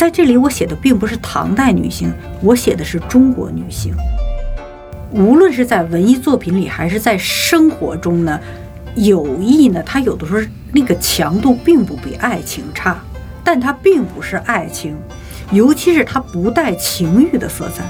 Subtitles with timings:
[0.00, 2.10] 在这里我写的并不是唐代女性，
[2.40, 3.94] 我写的是中国女性。
[5.10, 8.40] 无论是在文艺作品里，还是在生活中呢，
[8.94, 10.40] 友谊呢，它有的时候
[10.72, 12.98] 那个强度并不比爱情差，
[13.44, 14.96] 但它并不是爱情，
[15.52, 17.84] 尤其是它不带情欲的色彩。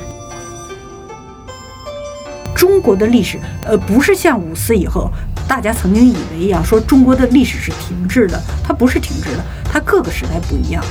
[2.57, 5.09] 中国的历史，呃，不是像五四以后
[5.47, 10.83] 大家曾经以为一样，说中国的历史是停滞的，它不是停滞的，它各个时代不一样。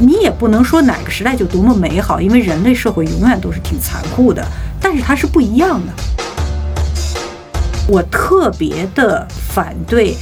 [0.00, 4.44] 你也不能说哪个时代就多么美好，因为人类社会永远都是挺残酷的。
[4.80, 5.92] 但是它是不一样的。
[7.86, 10.16] 我特别的反对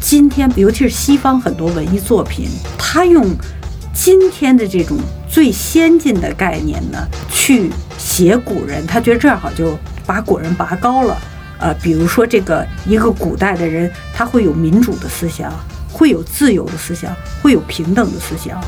[0.00, 3.26] 今天，尤其是西方很多文艺作品，他用
[3.92, 4.96] 今天的这种
[5.28, 6.98] 最先进的概念呢
[7.30, 11.16] 去写古人，他觉得这样好就把古人拔高了。
[11.58, 15.52] 呃，比如说这个一个古代的人，他会有民主的思想，
[15.92, 18.58] 会有自由的思想，会有平等的思想。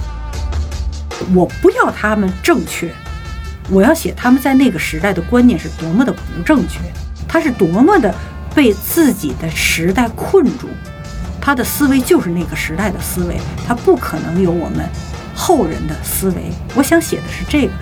[1.35, 2.93] 我不要他们正确，
[3.71, 6.79] 我要写他们在那个时代的观念是多么的不正确，
[7.29, 8.15] 他是多么的
[8.55, 10.69] 被自己的时代困住，
[11.41, 14.89] 他的思维就是那个时代的思维，他不可能有我们
[15.35, 16.51] 后人的思维。
[16.75, 17.73] 我想写的是这个。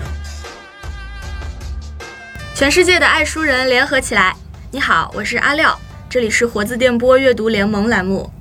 [2.53, 4.35] 全世界的爱书人联合起来，
[4.69, 8.31] 你好，我是阿廖，这里是活字电波阅读联盟栏目。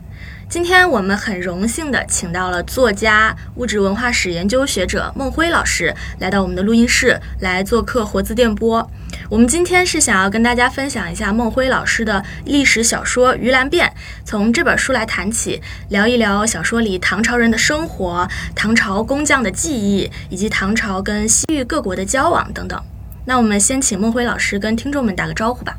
[0.50, 8.90] 今天我们很荣幸的请到了作家、物质文化史研究学者孟辉老师来到我们的录音室来做客活字电波。
[9.28, 13.86] 我们今天是想要跟大家分享一下孟辉老师的历史小说《鱼兰变》，
[14.24, 22.82] 从这本书来谈起，聊一聊小说里唐朝人的生活、唐朝工匠的技艺，以及唐朝跟西域各国的交往等等。
[23.24, 25.76] 那我们先请孟辉老师跟听众们打个招呼吧。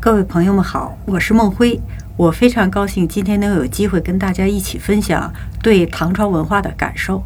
[0.00, 1.78] 各位朋友们好，我是孟辉。
[2.18, 7.22] 我非常高兴今天能有机会跟大家一起分享对唐朝文化的感受。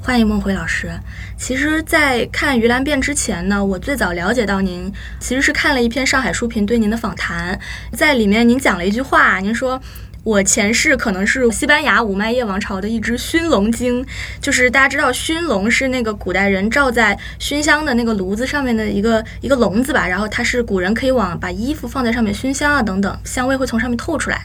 [0.00, 0.90] 欢迎孟辉老师。
[1.36, 4.90] 其实，在看《鱼兰变》之前呢，我最早了解到您，
[5.20, 7.58] 其实是看了一篇上海书评对您的访谈，
[7.92, 9.78] 在里面您讲了一句话，您说。
[10.24, 14.04] 我前世可能是西班牙五麦叶王朝的一只熏龙精，
[14.40, 24.42] 就是大家知道熏龙是那个古代人罩在熏香的那个炉子上面的一个一个笼子吧，然后它是古人可以往把衣服放在上面熏香啊等等，香味会从上面透出来。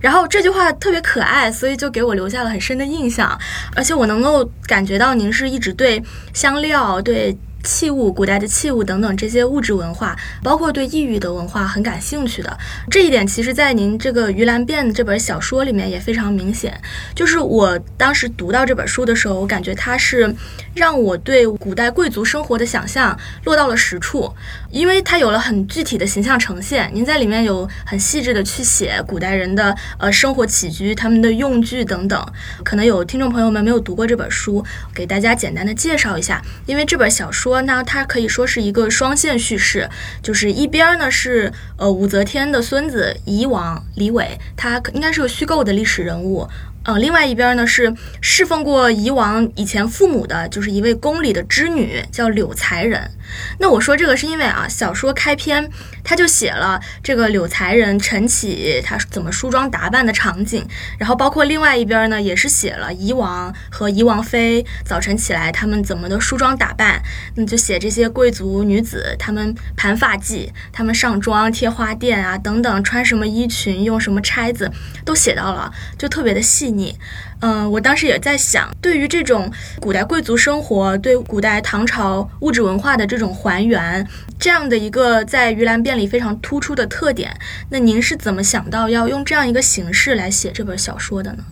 [0.00, 3.38] 然后这句话特别可爱，所以就给我留下了很深的印象，
[3.76, 6.02] 而且我能够感觉到您是一直对
[6.34, 7.38] 香料对。
[7.62, 12.58] 器物、古代的器物等等这些物质文化，包括对异域的文化很感兴趣的
[12.90, 16.80] 这一点，其实，在您这个《鱼兰变》这本小说里面也非常明显。
[17.14, 20.34] 就是我当时读到这本书的时候，我感觉它是
[20.74, 24.32] 让我对古代贵族生活的想象落到了实处，
[24.70, 26.90] 因为它有了很具体的形象呈现。
[26.92, 32.26] 您在里面有很细致的去写古代人的呃生活起居、他们的用具等等。
[32.64, 34.64] 可能有听众朋友们没有读过这本书，
[34.94, 37.60] 给大家简单的介绍一下，因为这本小说。
[37.60, 39.86] 呢，它可以说是一个双线叙事，
[40.22, 46.48] 就是一边儿呢是呃武则天的孙子夷王李伟，他应该是个虚构的历史人物。
[46.84, 53.10] 嗯，另外一边呢是侍奉过以往以前父母的，就是一位宫里的织女，叫柳才人。
[53.58, 55.70] 那我说这个是因为啊，小说开篇
[56.02, 60.66] 他就写了这个柳才人晨起他怎么梳妆打扮的场景，
[60.98, 67.02] 然后包括另外一边呢也是写了夷王和夷王妃早晨起来他们怎么的梳妆打扮，
[67.34, 74.72] 那就写这些贵族女子她们盘发髻，她们上妆贴花钿啊等等，穿什么衣裙，用什么钗子，
[75.04, 76.70] 都写到了，就特别的细。
[76.70, 76.96] 腻，
[77.40, 84.06] 嗯，我当时也在想，对于这种古代贵族生活，对古代唐朝物质文化的这种还原，
[84.38, 87.34] 这样的一个在《盂兰变》里非常突出的特点，
[87.70, 91.44] 那您是怎么想到要用这样一个形式来写这本小说的呢？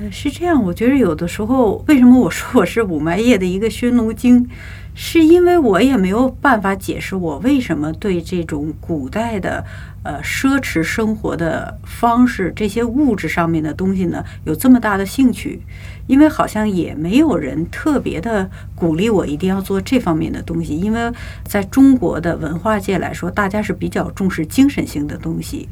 [0.00, 4.48] 呃，是这样，我觉得有的时候，为什么我说我是五麦叶的一个宣炉精，
[4.94, 9.64] 是因为我也没有办法解释我为什么对这种古代的。
[10.04, 15.60] 呃，奢侈生活的方式，这些物质上面的东西呢，有这么大的兴趣，
[16.06, 20.78] 因为好像也没有人特别的鼓励我一定要做这方面的东西。
[20.78, 21.12] 因为
[21.44, 25.68] 在中国的文化界来说，大家是比较重视精神性的东西，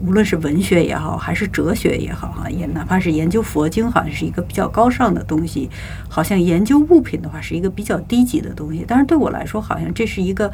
[0.00, 5.68] 无论是文学也好，还是哲学也好，哈，也哪怕是研究佛经，好像是一个比较高尚的东西。
[6.08, 8.84] 好像研究物品的话，是一个比较低级的东西。
[8.86, 10.50] 但是对我来说，好像这是一个。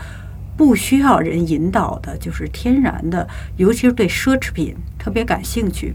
[0.57, 3.27] 不需要人引导的，就是天然的，
[3.57, 5.93] 尤其是对奢侈品特别感兴趣。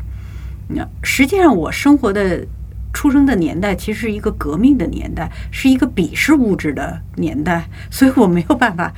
[0.68, 2.46] 那实际上，我生活的、
[2.92, 8.94] 出生的年代其实是一个革命的年代，是一个鄙视物质的年代，所以我没有办法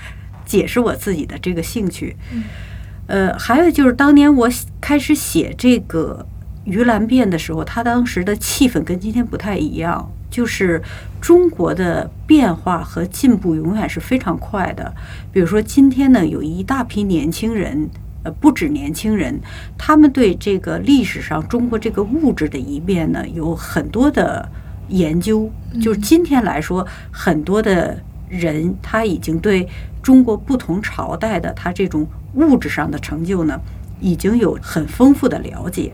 [0.47, 2.17] 解释我自己的这个兴趣。
[3.07, 4.49] 呃，还有就是当年我
[4.79, 6.25] 开始写这个
[6.69, 10.11] 《鱼兰变》的时候，它当时的气氛跟今天不太一样。
[10.29, 10.81] 就是
[11.19, 14.93] 中国的变化和进步永远是非常快的。
[15.29, 17.89] 比如说今天呢，有一大批年轻人，
[18.23, 19.37] 呃，不止年轻人，
[19.77, 24.47] 他们对这个历史上中国这个物质的一面呢，有很多的
[24.87, 25.51] 研究。
[25.81, 29.67] 就是今天来说，很多的人他已经对
[30.01, 33.59] 中国不同朝代的他这种物质上的成就呢，
[33.99, 35.93] 已经有很丰富的了解。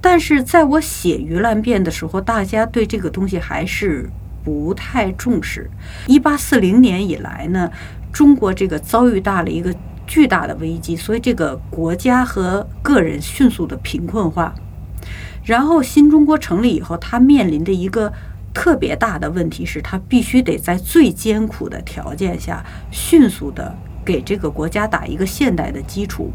[0.00, 4.08] 但是在我写盂兰变的时候，大家对这个东西还是
[4.44, 5.70] 不太重视。
[6.06, 7.70] 一八四零年以来呢，
[8.12, 9.74] 中国这个遭遇大了一个
[10.06, 14.54] 巨大的危机，所以这个国家和个人迅速的贫困化。
[15.44, 18.12] 然后新中国成立以后，它面临的一个
[18.54, 26.30] 特别大的问题是，他必须得在最艰苦的条件下，迅速的给这个国家打一个现代的基础。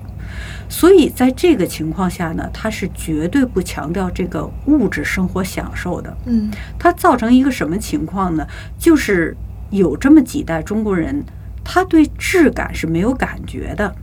[0.68, 6.18] 所以在这个情况下呢，他是绝对不强调这个物质生活享受的。
[6.26, 8.46] 嗯，它造成一个什么情况呢？
[8.78, 9.36] 就是
[9.70, 11.24] 有这么几代中国人，
[11.64, 13.96] 他对质感是没有感觉的。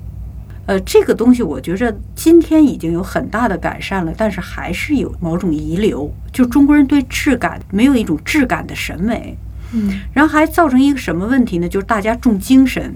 [0.67, 9.37] 呃，这个东西我觉着今天已经有很大的改善了，但是还是有某种遗留，就中国人对质感没有一种质感的审美。
[9.73, 11.69] 嗯，然后还造成一个什么问题呢？
[11.69, 12.95] 就是大家重精神。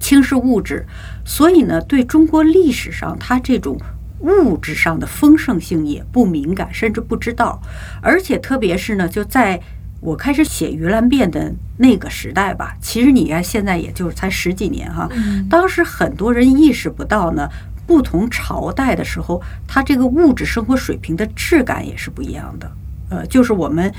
[0.00, 0.84] 轻视物质，
[1.24, 3.78] 所以呢，对中国历史上它这种
[4.20, 7.58] 物质上的丰盛性也不敏感，甚至不知道。
[8.02, 9.58] 而且特别是呢，就在
[10.04, 15.08] 我开始写盂兰变的那个时代吧，其实你看现在也就是才十几年哈，
[15.48, 17.48] 当时很多人意识不到呢，
[17.86, 22.70] 不同朝代的时候，它这个物质生活水平的质感也是不一样的。
[23.08, 23.90] 呃，就是我们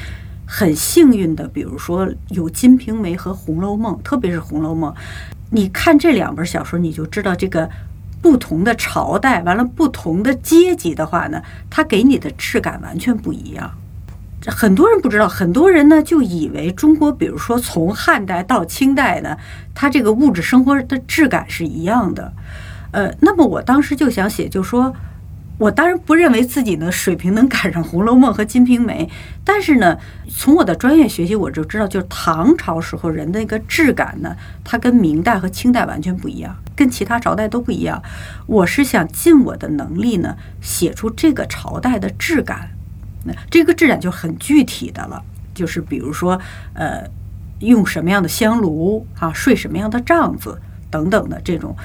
[0.45, 4.93] 很幸运的，比如说有《金瓶梅》和《红楼梦》，特别是《红楼梦》。
[5.49, 7.67] 你看这两本小说，你就知道这个
[8.21, 13.71] 不同的朝代，完了不同的阶级的话呢，它给你的质感完全不一样。
[14.47, 19.37] 很多人不知道，很多人呢就以为中国，比如说从汉代到清代呢，
[19.73, 22.33] 它这个物质生活的质感是一样的。
[22.91, 24.95] 呃，那么我当时就想写，就说。
[25.57, 29.09] 我当然不认为自己的水平能赶上《红楼梦》和《金瓶梅》，
[29.45, 29.97] 但是呢，
[30.27, 38.03] 从我的专业学习我就知道，就是唐朝时候人的那个质感呢，它跟明代和清代完全不一样，跟其他朝代都不一样。
[38.47, 42.71] 我是想尽我的能力呢，写出这个朝代的质感。
[43.25, 45.21] 那这个质感就很具体的了，
[45.53, 46.39] 就是比如说，
[46.73, 47.03] 呃，
[47.59, 50.57] 用什么样的香炉啊，睡什么样的帐子
[50.89, 51.75] 等等的这种。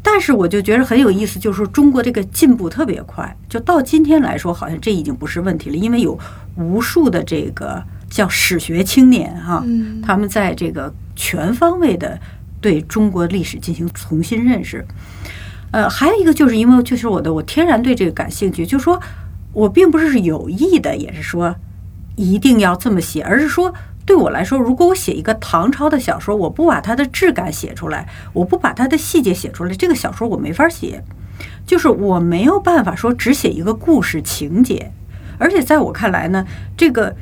[0.00, 6.18] 但是我就觉得很有意思，就是说中国这个进步特别快，就到今天来说，好像这已经不是问题了，因为有
[6.56, 9.62] 无数的这个叫史学青年哈，
[10.02, 12.18] 他们在这个全方位的
[12.60, 14.86] 对中国历史进行重新认识。
[15.72, 18.98] 呃，还有一个就是因为就是我的我天然对这个感兴趣，就是说
[19.52, 21.56] 我并不是有意的，也是说
[22.16, 23.74] 一定要这么写，而是说。
[24.06, 31.04] 对我来说，如果我写一个唐朝的小说，我不把它的质感写出来，我不把它的细节写出来，这个小说我没法写。
[31.66, 34.90] 就是我没有办法说只写一个故事情节，
[35.36, 37.14] 而且在我看来呢，这个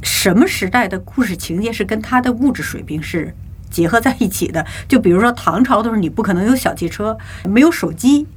[0.00, 3.34] 什么时代的故事情节是跟它的物质水平是
[3.68, 4.64] 结合在一起的。
[4.86, 8.28] 就比如说唐朝的时候，你不可能有小汽车，没有手机。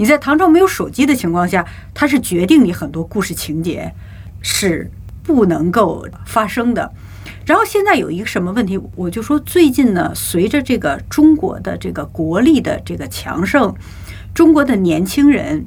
[0.00, 1.62] 你在唐朝没有手机的情况下，
[1.92, 3.92] 它是决定你很多故事情节
[4.40, 4.90] 是
[5.22, 6.90] 不能够发生的。
[7.44, 13.74] 然后现在有一个什么问题，我就说最近呢，随着这个中国的这个国力的这个强盛，
[14.32, 15.66] 中国的年轻人，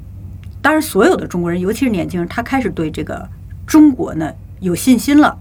[0.60, 3.28] 当然所有的中国人，尤其是年轻人，他开始对这个
[3.64, 5.38] 中国呢有信心了，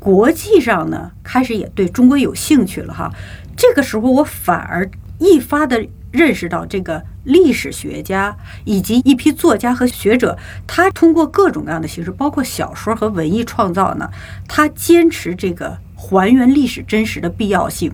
[0.00, 3.12] 国际上呢开始也对中国有兴趣了哈。
[3.56, 4.90] 这个时候我反而
[5.20, 5.86] 一发的。
[6.10, 10.36] 认识到这个历史学家以及一批作家和学者，
[10.66, 14.10] 他通过各种各样的形式，包括小说和文艺创造呢，
[14.48, 17.92] 他坚持这个还原历史真实的必要性。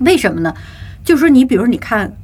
[0.00, 0.54] 为什么呢？
[1.04, 2.16] 就是说你比如你看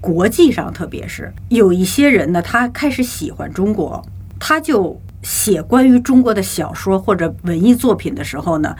[0.00, 4.02] 国际上，特别是有一些人呢，他开始喜欢中国，
[4.38, 8.74] 他就写关于中国的小说或者文艺作品的时候呢，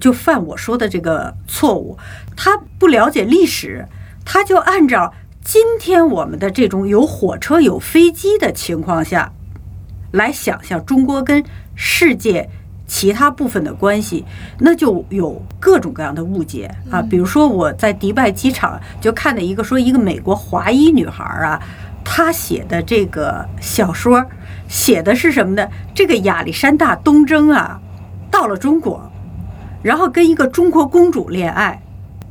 [0.00, 1.96] 就犯我说的这个错误，
[2.36, 3.86] 他不了解历史。
[4.24, 5.12] 他就按照
[5.42, 9.32] 今天我们的这种有火车有飞机的情况下，
[10.12, 11.42] 来想象中国跟
[11.74, 12.48] 世界
[12.86, 14.24] 其他部分的关系，
[14.58, 17.00] 那就有各种各样的误解啊。
[17.00, 21.60] 比如说我在迪拜机场就看到一个说一个美国华裔女孩啊，
[22.04, 24.26] 她写的这个小说
[24.68, 25.68] 写的是什么呢？
[25.94, 27.80] 这个亚历山大东征啊，
[28.30, 29.10] 到了中国，
[29.82, 31.82] 然后跟一个中国公主恋爱。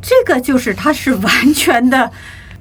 [0.02, 2.12] 这个就是它是完全的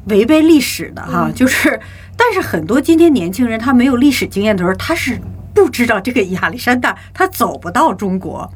[0.06, 1.80] 违背历史的哈，就是，
[2.16, 5.20] 但是很多今天年轻人他没有历史经验的时候，他是
[5.54, 8.52] 不知道这个亚历山大他走不到中国，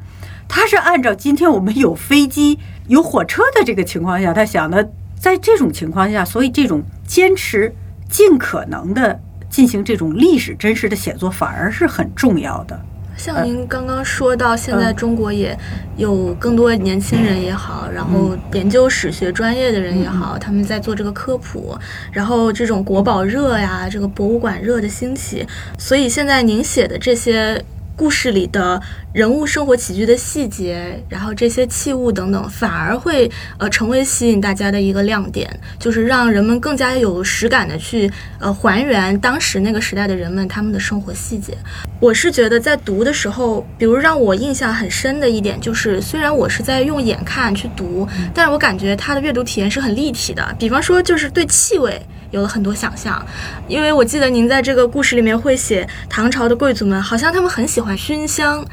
[0.47, 7.73] 他是按照今天我们有飞机、有火车的这个情况下，他想的，在这种情况下，所以这种坚持
[8.09, 12.79] 尽可能的进行这种历史真实的写作，反而是很重要的。
[13.15, 15.57] 像您刚刚说到，现在中国也
[15.97, 21.77] 有更多年轻人也好，然后研究史学专业的人也好，他们在做这个科普，
[22.11, 27.63] 然后这种国宝热呀，这个博物馆热的兴起，所以现在您写的这些。
[27.95, 28.81] 故事里的
[29.13, 41.55] 人物生活起居的细节，然后这些器物等等，反而会呃成为吸引大家的一个亮点，就是让人们更加有实感的去呃还原当时那个时代的人们他们的生活细节。
[41.99, 50.55] 我是觉得在读的时候，比如让我印象很深的一点，就是虽然我是在用眼看去读，但是我感觉它的阅读体验是很立体的。
[50.59, 52.01] 比方说，就是对气味。
[52.33, 53.23] 有了很多想象，
[53.67, 58.65] 因为我记得您在这个故事里面会写唐朝的贵族们，好像他们很喜欢熏香。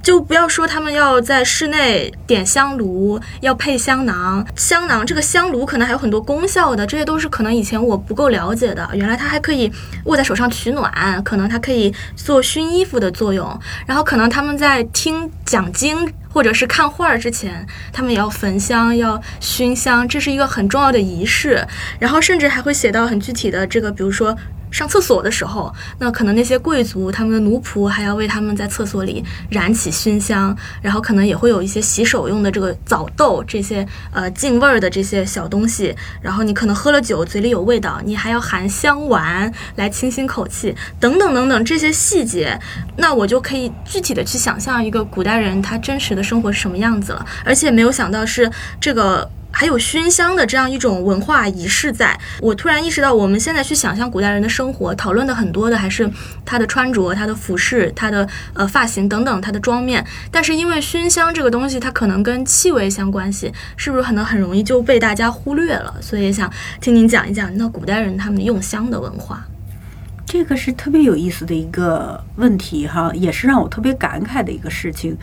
[0.00, 4.46] 就不要说他们要在室内点香炉，要配香囊。
[4.56, 8.88] 香囊这个香炉可能还有很多功效的，这些都是可能以前我不够了解的。
[8.94, 9.70] 原来它还可以
[10.04, 13.60] 握在手上取暖，可能它可以做熏衣服的作用。
[13.84, 21.66] 然后可能他们在听讲经或者是看画儿之前，他们也要焚香，要熏香，这是一个很重要的仪式。
[21.98, 24.38] 然后甚至还会写到很具体的这个，比如说。
[24.70, 42.60] 上厕所的时候，那可能那些贵族他们的奴仆还要为他们在厕所里燃起熏香，然后可能也会有一些洗手用的这个澡豆这些呃净味儿的这些小东西，然后你可能喝了酒嘴里有味道，你还要含香丸来清新口气，等等等等这些细节，
[42.96, 49.30] 那我就可以具体的去想象一个古代人他真实的生活是什么样子了，而且没有想到是这个。
[49.58, 56.08] 还有熏香的这样一种文化仪式，在我突然意识到，我们现在去想象古代人的生活，讨论的很多的还是
[56.44, 60.06] 他的穿着、他的服饰、他的呃发型等等，他的妆面。
[60.30, 65.92] 但是因为熏香这个东西，它可能跟气味相关系，是不是可能很容易就被大家忽略了？
[66.00, 66.48] 所以想
[66.80, 69.44] 听您讲一讲，那古代人他们用香的文化。
[70.30, 75.16] 这个是特别有意思的一个问题哈，也是让我特别感慨的一个事情。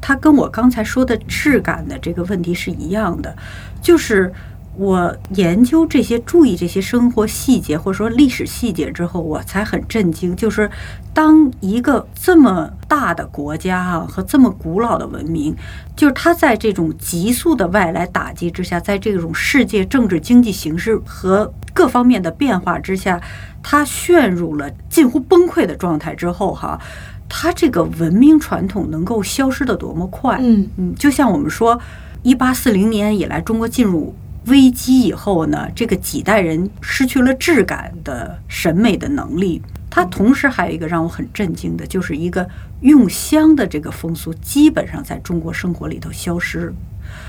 [0.00, 3.34] 它跟我刚才说的质感的这个问题是一样的，
[3.82, 4.32] 就是
[4.76, 10.34] 我研究这些、注意这些生活细节或者说历史细节之后，我才很震惊。
[10.34, 10.70] 就是
[11.12, 15.54] 当一个这么大的国家啊和这么古老的文明，
[15.94, 23.20] 就是它在这种急速的外来打击之下，在这种世界政治经济形势和各方面的变化之下。
[23.64, 26.80] 它陷入了近乎崩溃的状态之后，哈，
[27.28, 30.36] 它这个文明传统能够消失的多么快？
[30.40, 31.78] 嗯嗯，就像我们说，
[32.24, 34.12] 一八四零年以来，中国进入
[34.46, 39.62] 危机以后呢，这个几代人失去了质感的审美的能力。
[39.90, 42.48] 它同时还有一个让我很震惊的，就是一个
[42.80, 46.72] 用香的这个风俗基本上在中国生活里头消失。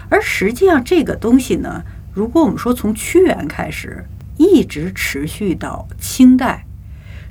[0.10, 4.06] 而实际上，这个东西呢，如果我们说从屈原开始。
[4.36, 6.66] 一直持续到清代，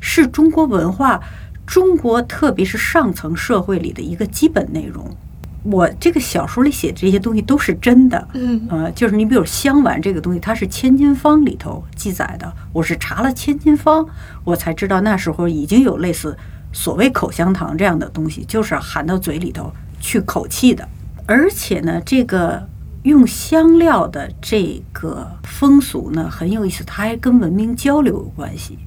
[0.01, 1.21] 是中国文化、
[1.67, 5.17] 中国特别是上层社会里的一个基本内容。
[5.63, 12.53] 我这个小说里写这些东西都是真的，嗯，呃，就是你比如香丸这个东西，它是《千金方》里头记载的。
[12.73, 14.05] 我是查了《千金方》，
[14.45, 16.37] 我才知道那时候已经有类似
[16.73, 20.89] 所谓口香糖这样的东西，就是含到嘴里头去口气的。
[21.27, 22.69] 而且呢，这个。
[23.03, 28.79] 用香料的这个风俗呢很有意思，它还跟文明交流有关系。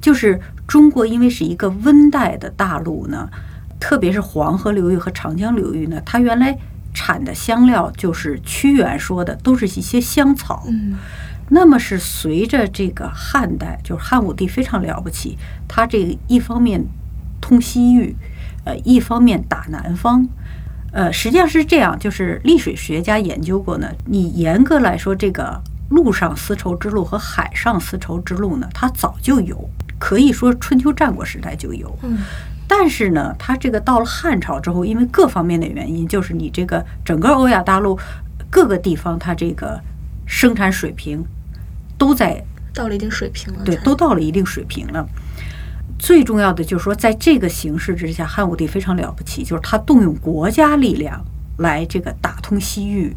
[0.00, 3.30] 就是中国因为是一个温带的大陆呢，
[3.80, 6.56] 特别是黄河流域和长江流域呢，它原来
[6.94, 10.64] 产的香料就是屈原说的，都是一些香草。
[10.68, 10.96] 嗯，
[11.48, 16.84] 那么是随着这个汉代，就是汉武帝非常了不起，他这个一方面
[17.40, 18.14] 通西域，
[18.64, 20.28] 呃，一方面打南方。
[20.92, 23.88] 呃，实际上是这样，就是历史学家研究过呢。
[24.06, 29.70] 你严格来说，这个陆上丝绸之路和海上丝绸之路呢，它早就有，
[30.00, 31.96] 可以说春秋战国时代就有。
[32.02, 32.18] 嗯，
[32.72, 37.98] 但是呢，它这个到了汉朝之后，因为各方面的原因，就是你这个整个欧亚大陆
[38.48, 39.80] 各个地方，它这个
[40.24, 41.24] 生产水平
[41.98, 42.40] 都在
[42.72, 45.04] 到了一定水平了，对，都到了一定水平了。
[45.98, 51.24] 最重要的就是说，在这个形势之下，汉武帝非常了不起，就是他动用国家力量
[51.58, 53.16] 来这个打通西域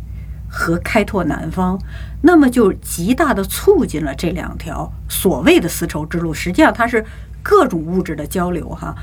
[0.50, 1.80] 和开拓南方，
[2.24, 6.34] 那么就极大的促进了这两条所谓的丝绸之路。
[6.34, 7.06] 实际上，它是
[7.44, 8.96] 各种物质的交流哈。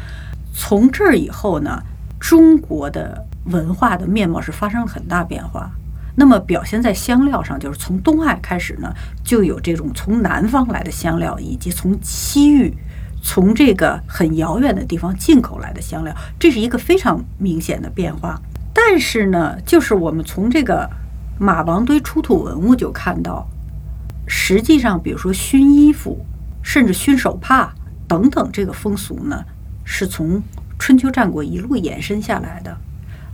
[0.52, 1.82] 从这儿以后呢，
[2.18, 5.70] 中国的文化的面貌是发生了很大变化。
[6.16, 8.92] 那么表现在香料上，就是从东汉开始呢，
[9.24, 12.74] 就有这种从南方来的香料，以及从西域。
[13.22, 18.40] 从这个很遥远的地方进口来的香料，这是一个非常明显的变化。
[18.72, 20.90] 但但是呢，就是我们从这个
[21.38, 23.46] 马王堆出土文物就看到，
[24.26, 26.26] 实际上，比如说熏衣服，
[26.60, 27.72] 甚至熏手帕
[28.08, 29.44] 等等，这个风俗呢，
[29.84, 30.42] 是从
[30.78, 32.76] 春秋战国一路延伸下来的。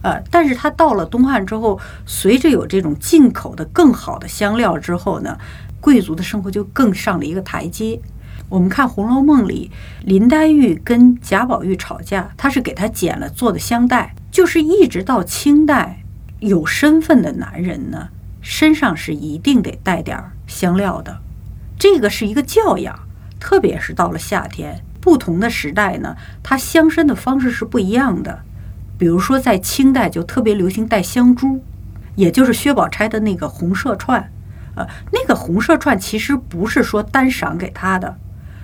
[0.03, 5.37] 呃，但是它到了东汉之后，随着有这种进口的更好的香料之后呢，
[5.81, 8.01] 贵族的生活就更上了一个台阶。
[8.49, 9.73] 我们看《红楼梦》里，
[10.05, 16.05] 林黛玉跟贾宝玉吵架，她是给他剪了做的香袋，就是一直到清代，
[16.39, 18.11] 有身份的男人呢，
[18.41, 21.21] 身上是一定得带点香料的，
[21.77, 22.97] 这个是一个教养，
[23.41, 28.41] 特别是到了夏天，不同的时代呢，它香身的方式是不一样的。
[28.99, 31.63] 比如说在清代就特别流行戴香珠，
[32.17, 34.33] 也就是薛宝钗的那个红色串，
[34.75, 38.17] 呃，那个红色串其实不是说单赏给他的。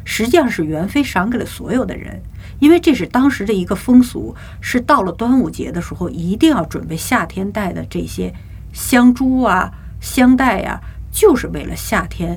[0.05, 2.21] 实际上是元妃赏给了所有的人，
[2.59, 8.35] 因为这是当时的一个风俗，是到了端午节的时候一定要准备夏天戴的这些
[8.73, 10.81] 香珠啊、香袋呀，
[11.13, 12.37] 就是为了夏天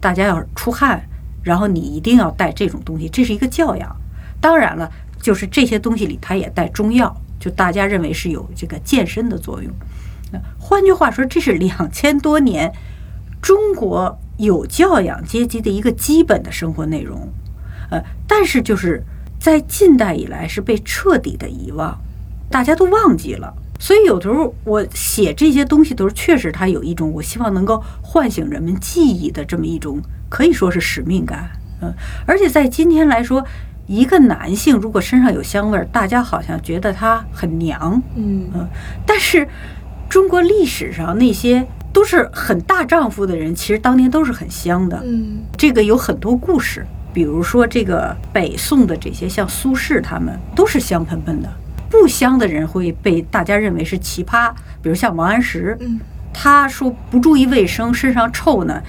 [0.00, 1.06] 大家要出汗，
[1.44, 3.94] 然后你一定要带这种东西，这是一个教养。
[4.40, 9.72] 当然了，就是这些东西里它也带中药，就大家认为是有这个健身的作用。
[10.32, 12.72] 那换句话说，这是两千多年
[13.40, 14.18] 中国。
[14.36, 17.28] 有教养阶级的一个基本的生活内容，
[17.88, 19.00] 呃，但是就是
[19.38, 21.96] 在近代以来是被彻底的遗忘，
[22.50, 23.54] 大家都忘记了。
[23.78, 30.02] 所以有时候我写这些东西都是确实它有一种我希望能够唤醒人们记忆的这么一种
[30.34, 31.48] 可以说是使命感，
[31.80, 31.94] 嗯，
[32.26, 33.46] 而且在今天来说，
[33.86, 38.68] 一个男性如果身上有香味儿，大家好像觉得他很娘，嗯嗯，
[39.06, 39.46] 但是
[40.08, 41.64] 中国历史上那些。
[41.94, 45.00] 都是很大丈夫的人，其实当年都是很香的。
[45.04, 51.48] 嗯，这个有很多故事，比如说这个北宋的这些，像苏轼他们都是香喷喷的。
[51.88, 54.50] 不香的人会被大家认为是奇葩，
[54.82, 56.00] 比如像王安石，嗯，
[56.32, 58.82] 他说不注意卫生，身上臭呢，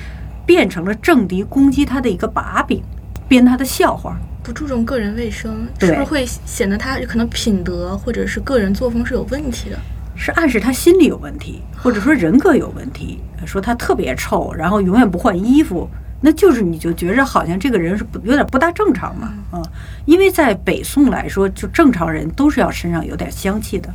[0.46, 2.84] 变成了政敌攻击他的一个把柄，
[3.28, 4.18] 编他的笑话。
[4.44, 9.80] 不注重个人卫生，是不是会显得他可能品德或者是个人作风是有问题的？
[10.16, 13.20] 是暗示他心理有问题，或者说人格有问题。
[13.46, 15.88] 说他特别臭，然后永远不换衣服，
[16.22, 19.62] 那就是你就觉着好像这个人是不有点不大正常嘛啊？
[20.06, 23.94] 因为在北宋来说，就正常人都是要身上有点香气的，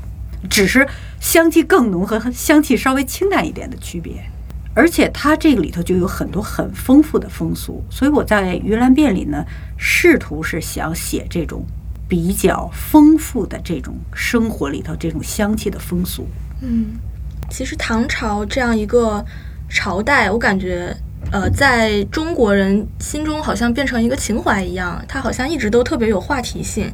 [0.49, 0.87] 只是
[1.19, 4.23] 香气更浓和香气稍微清淡一点的区别。
[4.75, 9.45] 而且它这个里头就有很多很丰富的风俗，所以我在《鱼兰变》里呢，
[9.77, 11.65] 试图是想写这种。
[12.09, 16.27] 比较丰富的这种生活里头，这种香气的风俗。
[16.61, 16.87] 嗯，
[17.49, 19.25] 其实唐朝这样一个
[19.69, 20.93] 朝代，我感觉，
[21.31, 26.91] 呃，在中国人心中好像变成一个情怀一样，它好像一直都特别有话题性。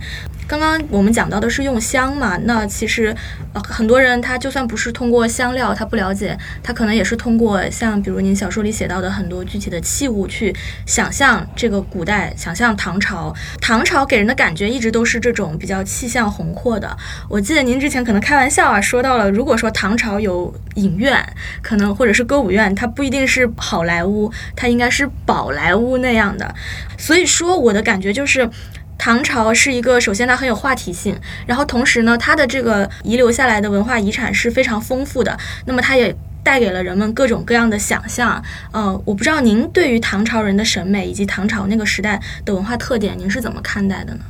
[0.48, 3.14] 刚刚我们讲到的是用香嘛，那其实
[3.52, 10.54] 呃很多人他就算不是通过香料，他不了解，他可能也是通过像比如您小说里写到的很多具体的器物去
[10.86, 13.34] 想象这个古代，想象唐朝。
[13.60, 16.96] 唐朝给人的感觉一直都是这种比较气象宏阔的。
[17.28, 21.26] 我记得您之前可能开玩笑啊说到了，如果说唐朝有影院，
[21.60, 26.54] 可能或者是歌舞院，它不一定是好莱坞，它应该是宝莱坞那样的。
[26.96, 28.48] 所以说我的感觉就是。
[28.98, 35.38] 唐朝是一个，首先它很有话题性，然后同时呢，它的这个遗留下来的文化遗产是非常丰富的。
[35.66, 38.42] 那么它也带给了人们各种各样的想象。
[38.72, 44.20] 呃，我不知道您对于唐朝人的审美以及唐朝那个时代的文化特点，您是怎么看待的呢？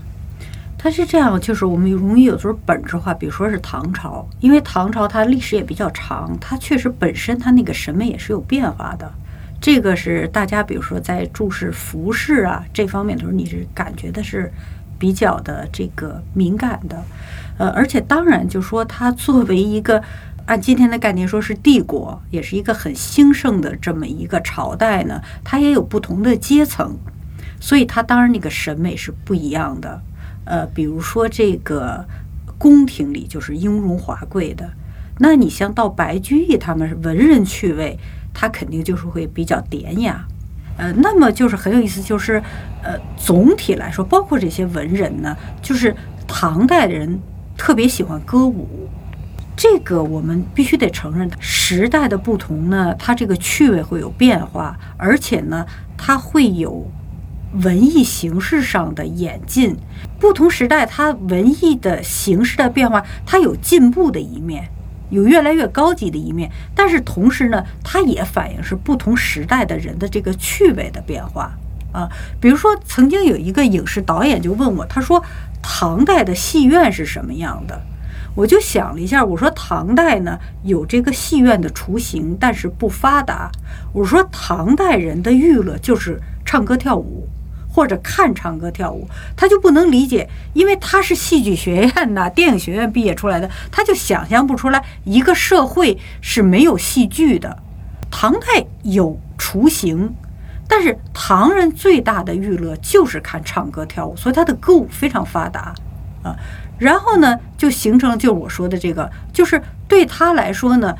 [0.78, 9.10] 它是这样，就是我们容易有时候本质化，比如说是唐朝，因为唐朝它历史也比较长，它确实本身它那个审美也是有变化的。
[9.60, 14.52] 这个是大家，比如说在注视服饰啊这方面的时候，你是感觉的是
[14.98, 17.02] 比较的这个敏感的，
[17.58, 20.02] 呃，而且当然就说它作为一个
[20.44, 26.96] 按今天的概念说是帝国，也是一个很兴盛的这么一个朝代呢，它也有不同的阶层，
[27.58, 30.00] 所以它当然那个审美是不一样的，
[30.44, 32.06] 呃，比如说这个
[32.56, 34.70] 宫廷里就是雍容华贵的，
[35.18, 37.98] 那你像到白居易他们文人趣味。
[38.38, 40.22] 它肯定就是会比较典雅，
[40.76, 42.34] 呃，那么就是很有意思，就是
[42.82, 45.96] 呃，总体来说，包括这些文人呢，就是
[46.28, 47.18] 唐代的人
[47.56, 48.86] 特别喜欢歌舞，
[49.56, 55.64] 这个我们必须得承认，时代的不同呢，它这个趣味会有变化，而且呢，
[55.96, 56.86] 它会有
[57.62, 59.74] 文艺形式上的演进，
[60.20, 64.68] 不同时代它文艺的形式的变化，它有进步的一面。
[65.10, 71.52] 有越来越高级的一面，但是同时呢，它也反映是不同时代的人的这个趣味的变化
[71.92, 72.08] 啊。
[72.40, 75.22] 比如说，曾经有一个影视导演就问我，他说
[75.62, 77.80] ：“唐代的戏院是什么样的？”
[78.34, 83.50] 我就想了一下，我说唐代呢有这个戏院的雏形，但是不发达。
[83.94, 87.26] 我说唐代人的娱乐就是唱歌跳舞。
[87.76, 97.54] 或者看唱歌跳舞，他就不能理解，因为他是戏剧学院呐、电影学院毕业出来的，他就想象不出来一个社会是没有戏剧的。
[98.10, 100.14] 唐代有雏形，
[100.66, 105.74] 但是唐人最大的娱乐就是看唱歌跳舞，所以他的歌舞非常发达
[106.22, 106.34] 啊。
[106.78, 110.96] 然后呢，就形成了就是我说的这个，就是对他来说呢，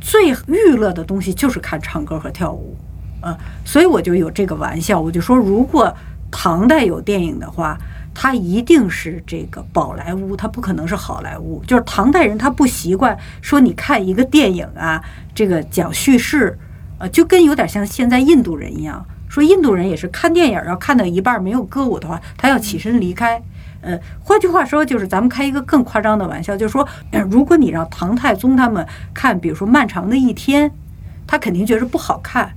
[0.00, 2.76] 最娱乐的东西就是看唱歌和跳舞。
[3.20, 5.94] 啊，所以我就有这个玩笑，我就说，如果
[6.30, 7.78] 唐代有电影的话，
[8.14, 11.62] 它一定是这个宝莱坞，它不可能是好莱坞。
[11.66, 15.02] 就是唐代人他不习惯说，你看一个电影啊，
[15.34, 16.58] 这个讲叙事，
[16.98, 23.42] 呃，就跟有点像现在印度人一样，说印度人也是看电影要看到一半没有歌舞的话，他要起身离开。
[23.82, 26.86] 呃，换句话说，就是咱们开一个更夸张的玩笑，就是说，
[27.30, 30.68] 如果你让唐太宗他们看，比如说《漫长的一天》，
[31.26, 32.52] 他肯定觉得不好看。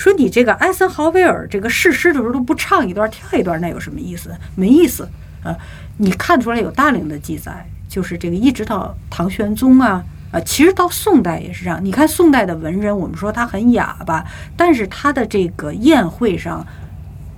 [0.00, 4.34] 说你这个艾森豪威尔这个誓师的时候都不唱一段跳一段，那有什么意思？
[4.54, 5.06] 没意思
[5.44, 5.54] 啊！
[5.98, 11.78] 你看出来有大量的记载，就是这个一直到唐玄宗啊啊，其实到宋代也是这样。
[11.84, 14.24] 你看宋代的文人，我们说他很哑巴，
[14.56, 16.66] 但是他的这个宴会上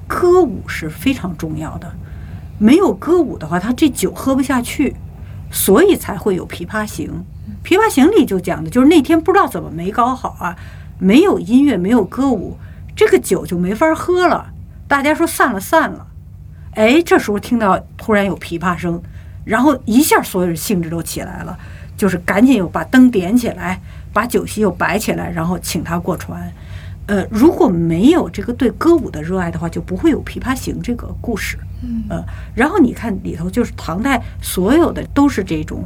[0.06, 1.92] 歌舞是非常重要的。
[2.58, 4.94] 没有歌舞的话，他这酒喝不下去，
[5.50, 7.24] 所以才会有《琵琶行》。
[7.68, 10.56] 《琵琶行》里就讲的就是那天不知道怎么没搞好啊。
[11.02, 12.56] 没有音乐，没有歌舞，
[12.94, 14.52] 这个酒就没法喝了。
[14.86, 16.06] 大家说散了，散了。
[16.74, 19.02] 哎，这时候听到突然有琵琶声，
[19.44, 21.58] 然后一下所有人兴致都起来了，
[21.96, 23.80] 就是赶紧又把灯点起来，
[24.12, 26.40] 把酒席又摆起来，然后请他过船。
[27.08, 31.58] 呃，如果没有这个对歌舞的热爱的话，就不会有《琵琶行》这个故事。
[31.82, 35.82] 嗯，呃，然后你看里头就是唐代所有的都是这种。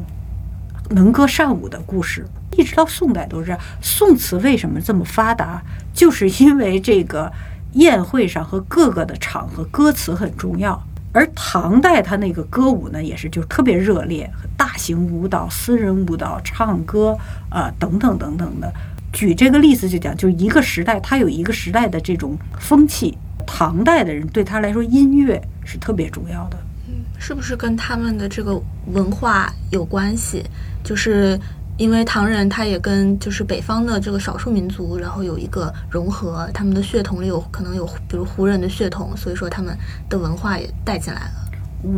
[0.90, 2.24] 能歌善舞的故事，
[2.56, 3.56] 一直到宋代都是。
[3.80, 5.62] 宋词为什么这么发达？
[5.92, 7.32] 就是因为这个
[7.72, 10.82] 宴会上和各个的场合歌词很重要。
[11.12, 17.16] 而唐代它那个歌舞呢，也是就特别热烈，大型舞蹈、私人舞蹈、唱歌
[17.48, 18.70] 啊等等等等的。
[19.12, 23.16] 举这个例子就讲，就是一个时代它有一个时代的这种风气。
[23.46, 26.58] 唐代的人对他来说，音乐是特别重要的。
[26.88, 28.60] 嗯，是不是跟他们的这个
[28.92, 30.44] 文化有关系？
[30.84, 31.40] 就是
[31.78, 39.76] 因为唐人，他也跟就是北方的这个少数民族，然后有一个融合，他们的血统里有可能有，比如胡人的血统，所以说他们
[40.08, 41.30] 的文化也带进来了。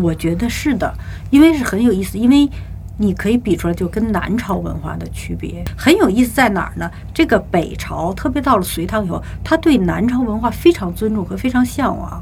[0.02, 0.92] 我觉得是的，
[1.30, 2.50] 因为是很有意思，因为
[2.96, 6.90] 你可以比出来，就跟南朝文化的区别很有意思在哪儿呢？
[7.14, 12.20] 这个北朝，特别到了隋唐以后，他对南朝文化非常尊重和非常向往，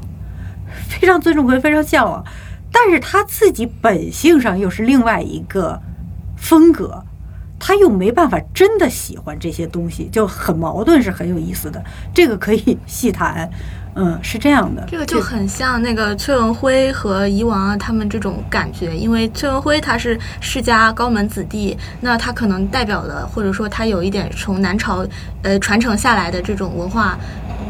[0.87, 2.23] 非常尊重和非常向往，
[2.71, 5.81] 但是他自己本性上又是另外一个。
[6.39, 7.03] 风格，
[7.59, 11.83] 他又没办法真的喜欢这些东西，就很矛盾，是很有意思的。
[12.13, 13.49] 这个可以细谈，
[13.95, 14.85] 嗯，是这样的。
[14.87, 18.95] 这个就很像那个崔文辉和夷王，他们这种感觉。
[18.95, 25.03] 因为崔文辉他是世家高门子弟，那他可能代表了，或者说他有一点从南朝
[25.41, 27.17] 呃传承下来的这种文化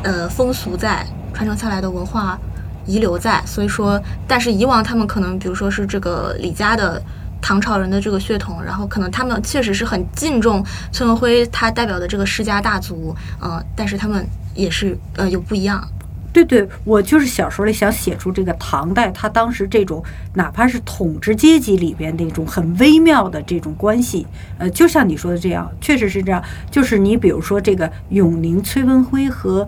[0.04, 2.38] 呃风俗在，传承下来的文化
[2.86, 3.41] 遗留在。
[3.45, 7.02] 所以说，但是夷王他们可能，比如说是这个李家的。
[7.41, 15.88] 唐朝人的这个血统，然后可能他们确实是很敬重崔文辉他代表的这个世家大族，嗯，但是他们也是呃有不一样。
[16.34, 20.04] 对对，我就是小说里想写出这个唐代，他当时这种
[20.36, 24.28] 哪怕是统治阶级里边那种很微妙的这种关系，
[24.60, 26.43] 呃，就像你说的这样，确实是这样。
[26.69, 29.67] 就是你比如说这个永宁崔文辉和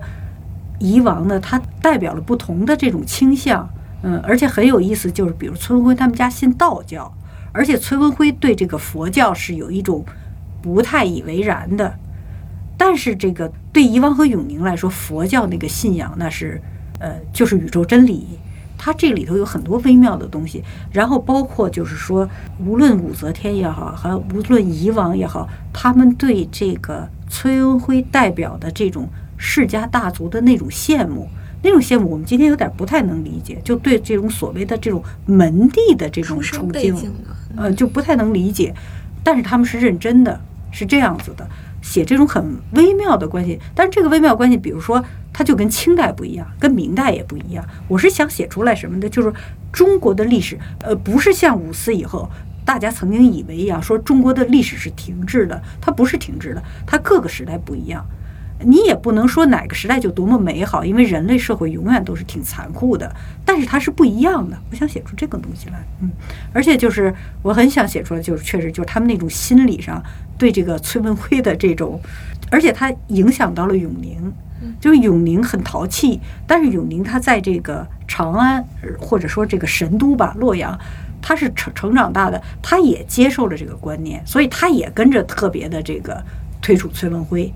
[0.78, 3.68] 夷王呢，他代表了不同的这种倾向，
[4.02, 7.12] 嗯，而且很有意思，就是比如崔文辉他们家信道教。
[7.52, 10.04] 而且崔文辉对这个佛教是有一种
[10.62, 11.94] 不太以为然的，
[12.76, 16.60] 但是这个对夷王和永宁来说，佛教那个信仰那是
[16.98, 18.26] 呃就是宇宙真理，
[18.78, 20.62] 它这里头有很多微妙的东西。
[20.92, 22.28] 然后包括就是说，
[22.64, 31.28] 无论武则天也好，和无论夷王也好，他们对这个崔文辉代表的这种世家大族的那种羡慕。
[31.62, 36.96] 那种羡慕，我们今天有点不太能理解，就对这种所谓的这种门第的这种处境，
[37.56, 38.74] 呃，就不太能理解。
[39.22, 41.46] 但是他们是认真的，是这样子的，
[41.82, 43.60] 写这种很微妙的关系。
[43.74, 47.62] 但是这个微妙关系，比如说，它就跟清代不一样，跟明代也不一样。
[47.86, 49.30] 我是想写出来什么的，就是
[49.70, 52.30] 中国的历史，呃，不是像五四以后
[52.64, 58.02] 大家曾经以为一样，说中国的历史是停滞的，它不是停滞的，它各个时代不一样。
[58.62, 63.10] 你也不能说哪个时代就多么美好，因为人类社会永远都是挺残酷的。
[63.44, 66.10] 但是它是不一样的，我想写出这个东西来，嗯，
[66.52, 70.02] 而且就是我很想写出来，就是确实就是他们那种心理上
[70.38, 72.00] 对这个崔文辉的这种，
[72.50, 74.32] 而且他影响到了永宁，
[74.80, 78.64] 就是永宁很淘气，但是永宁他在这个长安
[78.98, 80.78] 或者说这个神都吧洛阳，
[81.20, 86.22] 他是成成长大的，他也接受了这个观念，所以他也跟着特别的这个
[86.60, 87.52] 推崇崔文辉。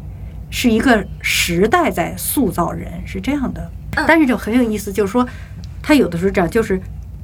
[0.57, 3.69] 是一个时代在塑造人，是这样的。
[4.07, 5.27] 但是就很有意思，就是说，
[5.83, 6.81] 他有的时候这样，就是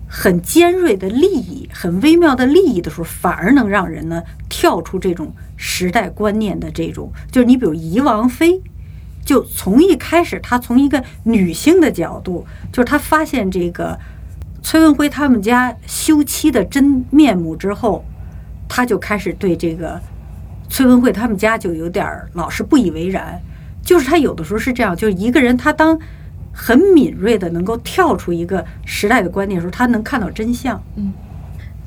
[0.09, 7.13] 很尖锐的利益、很微妙的利益的时候，反而能让人呢跳出这种时代观念的这种。
[7.31, 8.61] 就是你比如怡王妃，
[9.25, 13.97] 就从一开始，她从一个女性的角度，就是她发现这个
[14.61, 18.05] 崔文辉他们家休妻的真面目之后，
[18.69, 20.01] 她就开始对这个。
[20.71, 23.39] 崔文慧他们家就有点老是不以为然，
[23.83, 25.99] 就是他有的时候是这样，就是一个人他当
[26.53, 30.81] 很敏锐的能够跳出一个时代的观念的时候，他能看到真相。
[30.97, 31.13] 嗯。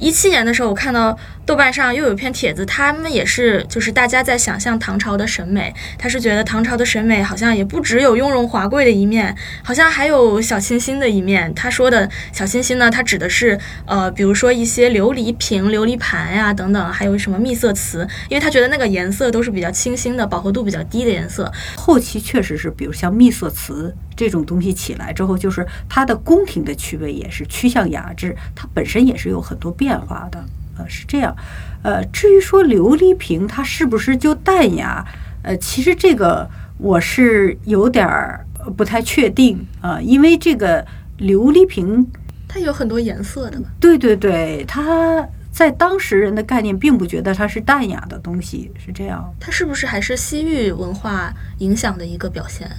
[0.03, 11.53] 一七年的时候，我看到豆瓣上又有一篇帖子，他们也是，就是大家在想象唐朝的审美，他是觉得唐朝的审美好像也不只有雍容华贵的一面，好像还有小清新的一面。
[11.55, 21.49] 他说的小清新呢，他指的是呃，比如说一些琉璃瓶、琉璃盘呀等等，还有什么秘色瓷，因为他觉得那个颜色都是比较清新的，饱和度比较低的颜色。
[21.77, 23.95] 后期确实是，比如像秘色瓷。
[24.15, 30.43] 这种东西起来之后，就是它的宫廷的趣味也是趋向雅致，它本身也是有很多变化的，
[30.77, 31.35] 呃，是这样。
[31.83, 35.05] 呃，至于说琉璃瓶它是不是就淡雅，
[35.41, 38.45] 呃，其实这个我是有点儿
[38.77, 40.85] 不太确定啊，因为这个
[41.19, 42.09] 琉璃瓶
[42.47, 43.65] 它有很多颜色的嘛。
[43.79, 49.33] 对对对，它在当时人的概念并不觉得它是淡雅的东西，是这样。
[49.39, 52.69] 它是不是还是西域文化影响的一个表现？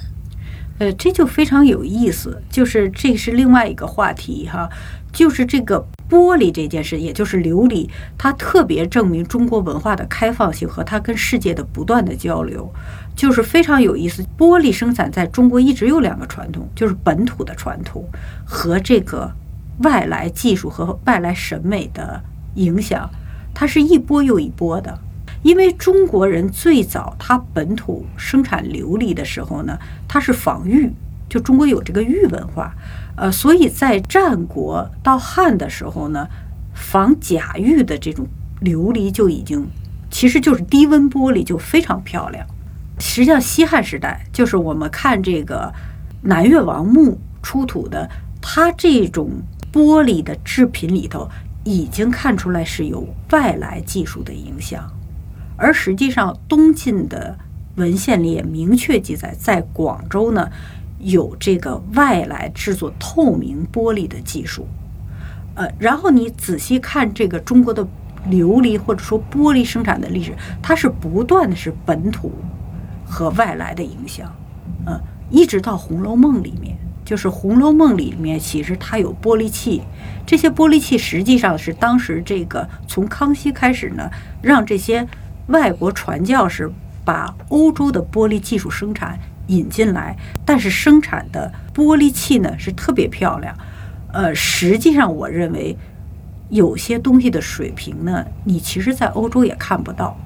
[0.79, 4.69] 呃，这就非常有意思，就是这是另外一个话题哈，
[5.13, 7.89] 就是这个玻璃这件事，也就是琉璃，
[8.19, 12.71] 它特别证明中国文化的开放性和它跟世界的不断的交流，
[13.17, 14.23] 就是非常有意思。
[14.37, 18.05] 玻璃生产在中国一直有两个传统，就是本土的传统
[18.45, 19.33] 和这个
[19.79, 22.23] 外来技术和外来审美的
[22.57, 23.11] 影响，
[23.55, 24.99] 它是一波又一波的。
[25.43, 30.91] 因为中国人最早他本土生产琉璃的时候呢，它是仿玉，
[31.29, 32.75] 就中国有这个玉文化，
[33.17, 36.27] 呃，所以在战国到汉的时候呢，
[36.75, 38.27] 仿假玉的这种
[38.63, 39.67] 琉璃就已经，
[40.11, 42.47] 其实就是低温玻璃就非常漂亮。
[42.99, 45.73] 实际上西汉时代，就是我们看这个
[46.23, 48.09] 南越王墓出土的，
[48.41, 49.31] 它这种
[49.73, 51.29] 玻璃的制品里头，
[51.65, 54.89] 已经看出来是有外来技术的影响。
[55.57, 57.37] 而实际上，东晋的
[57.77, 60.49] 文献里也明确记载，在广州呢
[61.05, 64.67] 有这个外来制作透明玻璃的技术。
[65.55, 67.87] 呃，然后你仔细看这个中国的
[68.29, 72.33] 琉璃或者说玻璃生产的历史，它是不断的是本土
[73.07, 74.35] 和外来的影响。
[74.87, 79.83] 嗯，一直到《红楼梦》里面，就是《红楼梦》里面其实它有玻璃器，
[80.27, 84.11] 这些玻璃器实际上是当时这个从康熙开始呢，
[84.43, 85.07] 让这些。
[85.49, 86.73] 外国传教士
[87.05, 93.57] 把欧洲的玻璃技术生产引进来，但是生产的玻璃器呢是特别漂亮。
[94.13, 95.77] 呃，实际上我认为
[96.49, 100.17] 有些东西的水平呢，你其实在欧洲也看不到。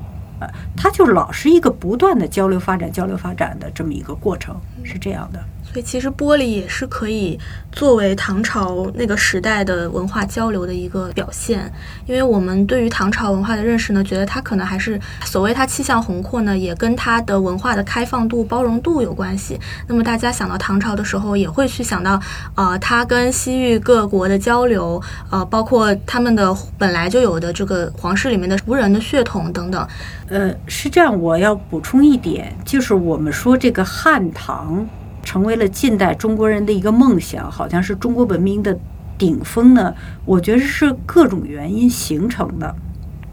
[0.40, 4.54] 呃，它就老是一个不断的交流发展、交流发展的这么一个过程，
[4.84, 5.44] 是这样的。
[5.70, 7.38] 所以其实玻璃也是可以
[7.70, 11.70] 作为唐朝那个时代的文化交流的一个表现，
[12.06, 19.60] 因为我们对于唐朝文化的认识呢，觉得它可能还是所谓它气象宏阔呢，也跟它的文化的开放度、包容度有关系。
[19.86, 22.18] 那么大家想到唐朝的时候，也会去想到，
[22.54, 25.00] 呃，它跟西域各国的交流，
[25.30, 29.86] 呃，包括他们的本来就有的这个皇室里面的胡人的血统等等。
[30.28, 34.86] 呃，是这样，我要补充一点，就是我们说这个汉唐。
[35.22, 38.78] 成为了近代中国人的一个梦想，好像是中国文明的
[39.16, 39.94] 顶峰呢。
[40.24, 42.74] 我觉得是各种原因形成的，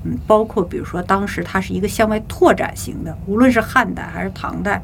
[0.04, 4.84] 嗯，包括比如说当时它是一个向外拓展型的，无论是汉代还是唐代。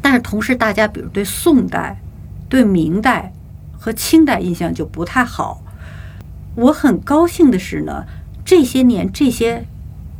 [0.00, 1.96] 但是同时，大家比如对宋代、
[2.48, 3.32] 对明代
[3.78, 5.62] 和清代印象就不太好。
[6.54, 8.04] 我很高兴的是呢，
[8.44, 9.64] 这些年这些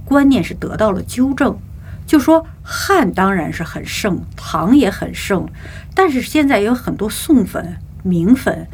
[0.04, 1.58] 观念是得到了纠正。
[2.06, 5.48] 就说汉当然是很盛，唐也很盛，
[5.94, 8.66] 但是现在有很多宋粉、明粉。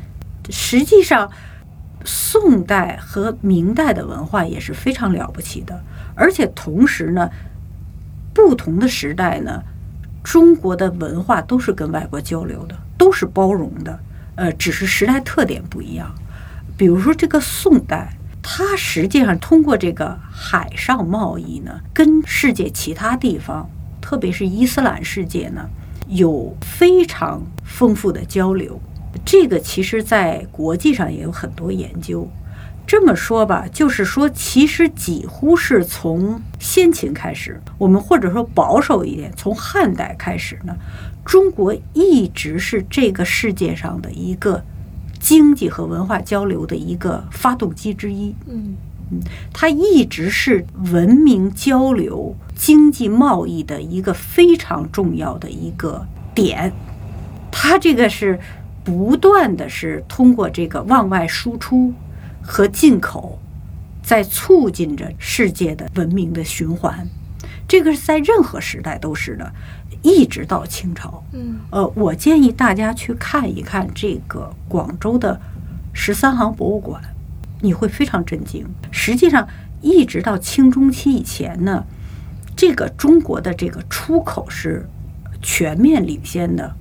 [0.50, 1.30] 实际上，
[2.04, 5.82] 宋代和明代的文化也是非常了不起的。
[6.14, 7.30] 而且同时呢，
[8.34, 9.62] 不同的时代呢，
[10.22, 13.98] 中国的文化都是跟外国交流的，都是包容的，
[14.36, 16.14] 呃，只是时代特点不一样。
[16.76, 23.68] 比如说这个宋代，它实际上通过这个海上贸易呢，跟世界其他地方，
[24.08, 25.68] 特别是伊斯兰世界呢，
[26.08, 28.80] 有非常丰富的交流。
[29.22, 32.26] 这个其实在国际上也有很多研究。
[32.86, 40.74] 这么说吧，就是说，其实几乎是从先秦开始，我们或者说保守一点，从汉代开始呢，
[41.22, 44.64] 中国一直是这个世界上的一个
[45.20, 48.34] 经济和文化交流的一个发动机之一。
[48.46, 48.74] 嗯
[49.10, 49.20] 嗯，
[49.52, 56.70] 它一直是文明交流、经济贸易的一个非常重要的一个点。
[57.50, 58.38] 它这个是
[58.84, 61.94] 不断的是通过这个往外输出。
[62.40, 63.38] 和进口，
[64.02, 67.06] 在促进着世界的文明的循环，
[67.66, 69.52] 这个是在任何时代都是的，
[70.00, 71.22] 一直到清朝。
[71.32, 75.38] 嗯，呃，我建议大家去看一看这个广州的
[75.92, 77.02] 十三行博物馆，
[77.60, 78.66] 你会非常震惊。
[78.90, 79.46] 实际上，
[79.82, 81.84] 一直到清中期以前呢，
[82.58, 84.84] 这个中国的这个出口是
[85.40, 86.74] 全面领先的。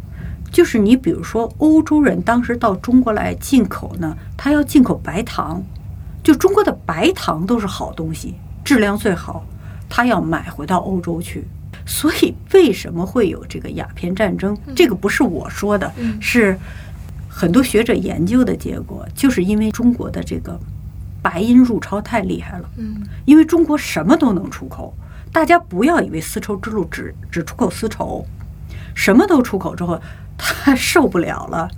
[0.52, 5.62] 就是你比如说，欧洲人当时到中国来进口呢，他要进口白糖，
[6.24, 9.46] 就中国的白糖都是好东西，质量最好，
[9.88, 11.46] 他要买回到欧洲去。
[11.86, 14.58] 所以为什么会有这个鸦片战争？
[14.76, 16.58] 这个不是我说的，是
[17.30, 20.60] 很多学者研究的结果，就是因为中国的这个
[21.22, 22.68] 白银入超太厉害了。
[22.78, 24.92] 嗯，因为中国什么都能出口，
[25.38, 28.26] 大家不要以为丝绸之路只只出口丝绸，
[28.96, 30.02] 什么都出口之后。
[30.36, 31.70] 他受不了了，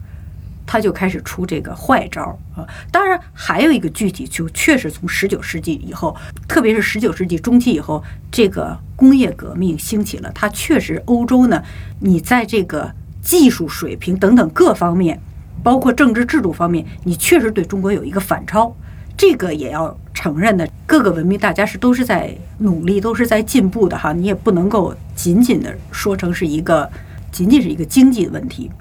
[0.66, 2.66] 他就开始出这个坏招啊！
[2.90, 6.16] 当然，还有一个具体，就确实从十九世纪以后，
[6.48, 11.62] 特别是十九世纪中期以后，这个工业革命兴起了，它确实欧洲呢，
[12.00, 12.90] 你在这个
[13.22, 15.22] 技术水平等等各方面，
[15.62, 18.74] 包括政治制度方面，你确实对中国有一个反超，
[19.18, 20.68] 这个也要承认的。
[20.86, 26.90] 各个文明大家是都是在努力，都是在进步的哈，你也不能够仅仅的说成是一个。
[27.32, 28.72] 仅仅是一个经济的问题，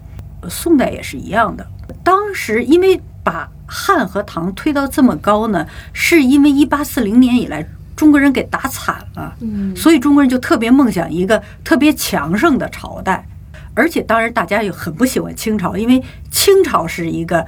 [0.48, 1.66] 宋代也是一样的。
[2.02, 13.22] 当时因为把汉和唐推到这么高呢，是因为一八四零年以来中国人给打惨了，嗯，所以中国人就特别梦想一个特别强盛的朝代。
[13.74, 17.46] 而且当然大家也很不喜欢清朝，因为清朝是一个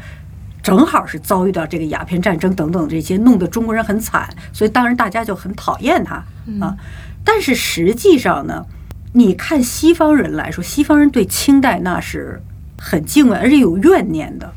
[0.62, 6.16] 正好是遭遇到这个鸦片战争等等这些，弄得中国人很惨，所以当然大家就很讨厌他
[6.61, 6.77] 啊。
[7.25, 8.66] 但是实际上呢？
[9.12, 12.40] 你看西方人来说，西方人对清代那是
[12.79, 14.53] 很敬畏，而且有怨念的。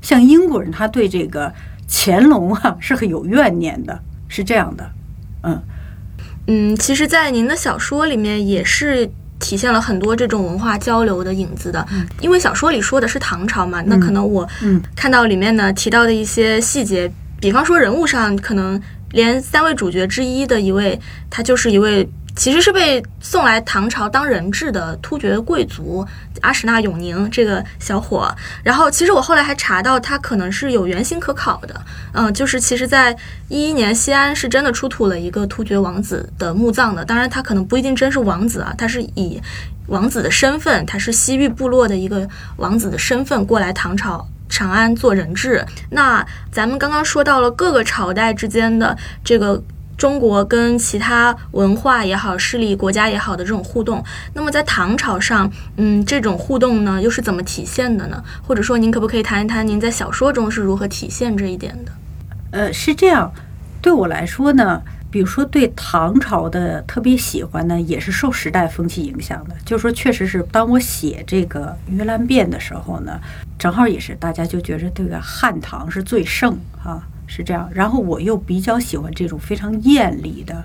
[0.00, 1.54] 像英国人，他对这个
[1.88, 4.90] 乾隆啊是很有怨念的，是这样的。
[5.44, 5.62] 嗯
[6.48, 9.08] 嗯，其实，在您的小说里面也是
[9.52, 11.86] 体现了很多这种文化交流的影子的。
[12.22, 14.48] 因为小说里说的是唐朝嘛，那可能我
[14.96, 22.08] 看到里面呢提到的一些细节，比方说人物上，可能连三位主角之一的一位，他就是一位。
[22.34, 26.06] 其实是被送来唐朝当人质的突厥贵族
[26.40, 31.80] 阿史那永宁这个小伙，然后其实我后来还查到他可能是有原型可考的，
[32.12, 33.16] 嗯，就是其实在
[33.48, 39.40] 一一年西安是真的出土了一个突厥王子的墓葬的，当然他可能不一定真是王子啊，他是以
[39.86, 45.64] 王子的身份，他是西域部落的一个王子的身份过来唐朝长安做人质。
[45.90, 49.62] 那咱们刚刚说到了各个朝代之间的这个。
[49.96, 54.02] 中国跟其他文化也好、势力国家也好的这种互动，
[54.34, 58.22] 那么在唐朝上，嗯，这种互动呢又是怎么体现的呢？
[58.42, 61.92] 或者说，您可不可以谈一谈您在小说中是如何体现这一点的？
[62.50, 63.32] 呃，是这样，
[63.80, 69.54] 对我来说呢，比如说对唐朝的特别喜欢呢，也是受时代风气影响的。
[69.64, 73.20] 就是说，确实是当我写这个盂兰变的时候呢，
[73.58, 77.06] 正好也是大家就觉着这个汉唐是最盛啊。
[77.34, 80.64] 是这样，然后我又比较喜欢这种非常艳丽的，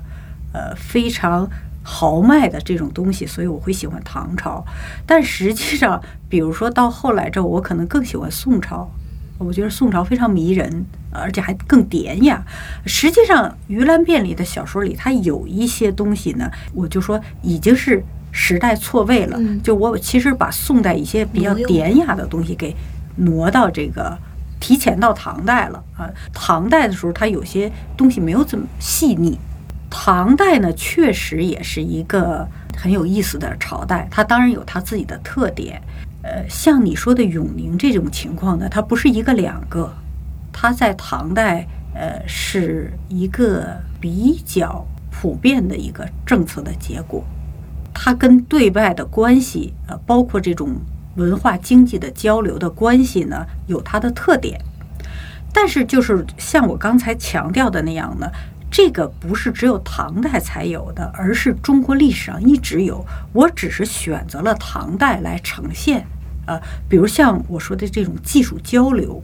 [0.51, 1.49] 呃，非常
[1.81, 4.65] 豪迈的这种东西，所以我会喜欢唐朝。
[5.05, 8.91] 但实际上，比如说到后来之后，我可能更喜欢宋朝。
[9.37, 12.43] 我觉得宋朝非常迷人，而且还更典雅。
[12.85, 19.39] 实际上，《盂兰变》里的小说里，它有一些东西呢，我就说已经是时代错位了。
[19.63, 22.75] 就我其实把宋代一些比较典雅的东西给
[23.15, 24.17] 挪到这个。
[24.59, 26.09] 提前到唐代了啊！
[26.33, 29.37] 唐代的时候，它有些东西没有这么细腻。
[29.89, 35.81] 唐代呢，确实也是一个很有意思的朝代，它当然有它自己的特点。
[36.23, 39.93] 呃，像你说的永宁这种情况呢，它不是一个两个，
[40.51, 47.23] 它在唐代呃是一个比较普遍的一个政策的结果。
[47.93, 50.75] 它跟对外的关系，呃，包括这种
[51.17, 54.59] 文化经济的交流的关系呢，有它的特点。
[55.53, 58.27] 但是，就是像我刚才强调的那样呢，
[58.69, 63.03] 这个不是只有唐代才有的，而是中国历史上一直有。
[63.33, 66.05] 我只是选择了唐代来呈现。
[66.45, 69.21] 呃，比如像我说的这种技术交流，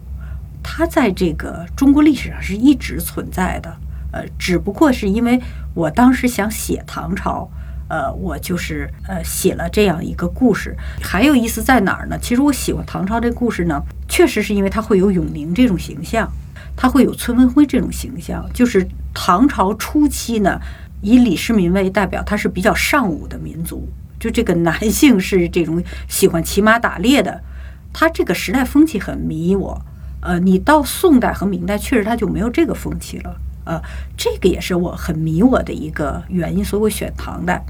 [0.63, 3.73] 它在这个中国历史上是一直存在的。
[4.11, 5.39] 呃，只不过是因为
[5.73, 7.49] 我当时想写唐朝，
[7.87, 10.75] 呃，我就是呃写了这样一个故事。
[11.01, 12.17] 还有意思在哪儿呢？
[12.21, 16.31] 其实我喜欢唐朝这故事呢，确实是因为它会有永宁这种形象，
[16.75, 18.49] 它会有崔文辉这种形象。
[18.53, 20.59] 就是唐朝初期呢，
[21.01, 23.87] 以李世民为代表，他是比较尚武的民族，
[24.19, 27.41] 就这个男性是这种喜欢骑马打猎的，
[27.91, 29.81] 他这个时代风气很迷我。
[30.21, 33.35] 呃，你到宋代和明代，确实他就没有这个风气了。
[33.65, 33.81] 呃，
[34.17, 37.63] 这个也是我很迷我的一个原因，所以我选唐代。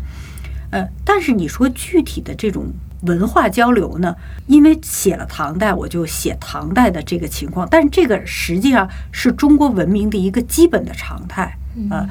[0.71, 4.15] 呃，但是你说具体的这种文化交流呢？
[4.47, 7.67] 因为写了唐代，我就写唐代的这个情况。
[7.69, 11.57] 但是这个实际上是中国文明的一个基本的常态。
[11.89, 12.07] 呃，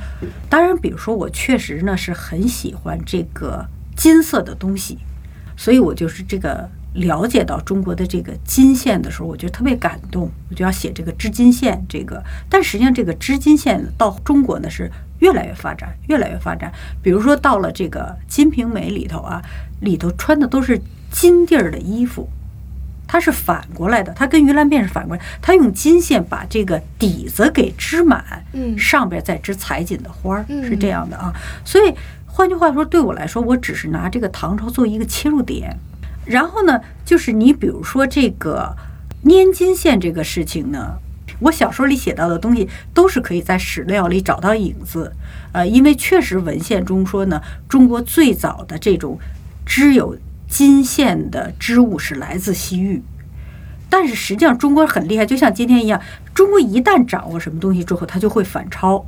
[0.49, 3.67] 当然，比如说我确实呢是很喜欢这个
[3.97, 4.99] 金色的东西，
[5.57, 6.69] 所以我就是这个。
[6.95, 11.83] 了解到中国的这个金线的时候，我觉得特别感动，我就要写这个织金线。
[11.89, 14.91] 这个，但实际上这个织金线到中国呢是
[15.21, 16.71] 越来越发展，越来越发展。
[17.03, 19.43] 比如说到了这个《金瓶梅》里头啊，
[19.81, 20.79] 里头穿的都是
[21.11, 22.29] 金地儿的衣服，
[23.07, 31.33] 它是反过来的，它跟鱼兰辫是反过来，它用金线把这个底子给织满，嗯，上边再织彩锦的花儿，是这样的啊。
[31.65, 31.95] 所以
[32.27, 35.75] 换句话说，对我来说，我只是拿这个唐朝做一个切入点。
[36.25, 38.77] 然后呢，就是你比如说这个
[39.25, 40.99] 粘金线这个事情呢，
[41.41, 45.13] 我小说里写到的东西都是可以在史料里找到影子，
[45.53, 49.19] 呃，因为确实文献中说呢，中国最早的这种
[49.67, 50.17] 织有
[50.49, 53.03] 金线的织物是来自西域，
[53.89, 56.01] 但是实际上中国很厉害，就像今天一样，
[56.33, 59.05] 中国一旦掌握什么东西之后，它就会反超。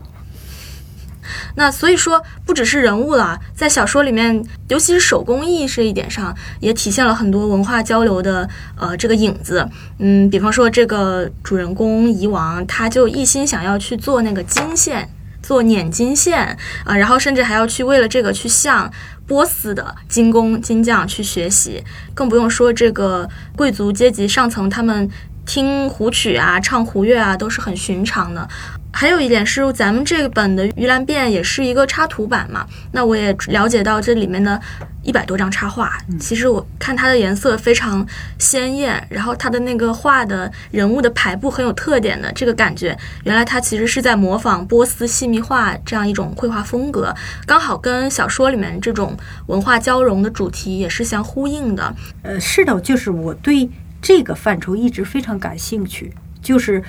[1.57, 9.68] 那所以说，不只是人物了，在小说里面，尤其是手工艺这一点上，也体现了很多文化交流的呃这个影子。
[9.99, 15.09] 嗯，比方说这个主人公夷王，他就一心想要去做那个金线，
[15.43, 18.91] 做捻金线啊，然后甚至还要去为了这个去向
[19.27, 21.83] 波斯的金工金匠去学习，
[22.14, 25.09] 更不用说这个贵族阶级上层，他们
[25.47, 28.49] 听胡曲啊，唱胡乐啊，都是很寻常的。
[28.95, 32.64] 还有一点是，咱们这本的《鱼兰变》也是一个插图版嘛。
[32.92, 34.59] 那我也了解到这里面的
[35.03, 38.07] 一百多张插画，其实我看它的颜色非常
[38.38, 47.12] 鲜艳，然后它的那个画的人物的排布很有特点的这个感觉，原来它其实是在模仿波斯细密画这样一种绘画风格，
[47.45, 49.16] 刚好跟小说里面这种
[49.47, 51.92] 文化交融的主题也是相呼应的。
[52.22, 53.68] 呃，是的，就是我对
[54.01, 56.80] 这个范畴一直非常感兴趣，就是。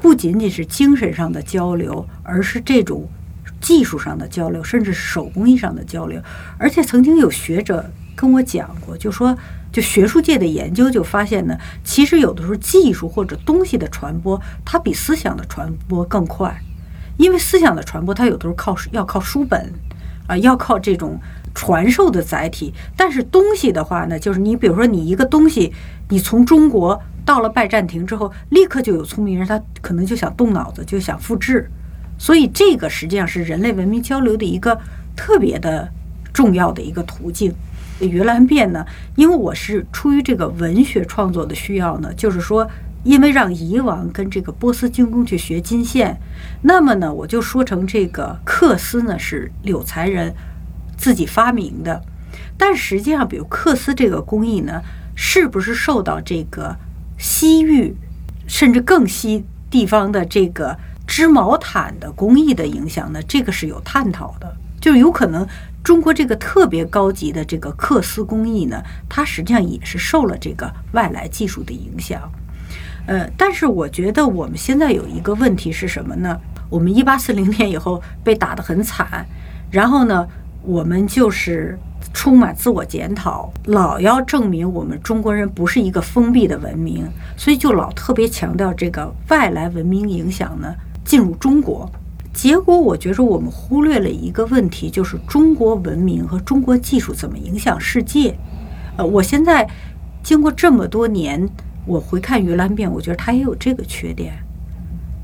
[0.00, 3.08] 不仅仅是精神上的交流，而是这种
[3.60, 6.22] 技术上的交流，甚至手工艺上的交流。
[6.56, 9.36] 而且曾经有学者跟我讲过，就说，
[9.72, 16.60] 就学术界的研究就发现呢，其实有的时候技术或者东西的传播，它比思想的传播更快。
[17.16, 19.72] 因为思想的传播，它有的时候靠要靠书本
[20.28, 21.20] 啊，要靠这种
[21.52, 22.72] 传授的载体。
[22.96, 25.72] 但是东西的话呢，就是你比如说你一个东西，
[26.08, 27.00] 你从中国。
[27.24, 31.70] 到了拜占庭之后，立刻就有聪明人，他可能就想动脑子，就想复制。
[32.16, 34.80] 所以这个实际上是人类文明交流的一个
[35.14, 35.86] 特别的
[36.32, 37.54] 重要的一个途径。
[38.00, 38.82] 鱼兰变呢，
[39.14, 42.66] 因为我是出于这个文学创作的需要呢，就是说，
[43.04, 46.18] 因为让夷王跟这个波斯精工去学金线，
[46.62, 50.34] 那么呢，我就说成这个缂丝呢是柳才人
[50.96, 52.02] 自己发明的。
[52.56, 54.80] 但实际上，比如缂丝这个工艺呢，
[55.20, 56.76] 是不是受到这个？
[57.18, 57.92] 西域，
[58.46, 63.20] 甚至更西地方的这个织毛毯的工艺的影响呢？
[63.24, 64.56] 这个是有探讨的。
[64.80, 65.44] 就有可能
[65.82, 72.22] 中国这个特别高级的这个缂丝工艺呢，它实际上也是受了这个外来技术的影响。
[73.08, 76.40] 呃，但是我觉得我们现在有一个问题是什么呢？
[76.70, 79.26] 我们一八四零年以后被打得很惨，
[79.72, 80.28] 然后呢，
[80.62, 81.76] 我们就是。
[82.12, 87.06] 充满自我检讨，老要证明我们中国人不是一个封闭的文明，
[87.36, 91.90] 所以就老特别强调这个外来文明影响呢进入中国。
[92.34, 98.36] 结果我觉着我们忽略了一个问题，就是中国文明和中国技术怎么影响世界。
[98.96, 99.68] 呃，我现在
[100.22, 101.48] 经过这么多年，
[101.86, 104.34] 我回看鱼兰变，我觉得它也有这个缺点。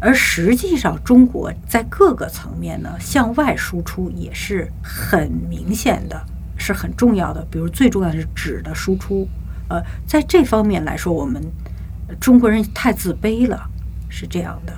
[0.01, 6.21] 而实际上，中国在各个层面呢向外输出也是很明显的。
[6.65, 9.29] 是很重要的，比如最重要的是纸的输出。
[9.69, 11.43] 呃，在这方面来说，我们
[12.19, 13.69] 中国人太自卑了，
[14.09, 14.73] 是这样的。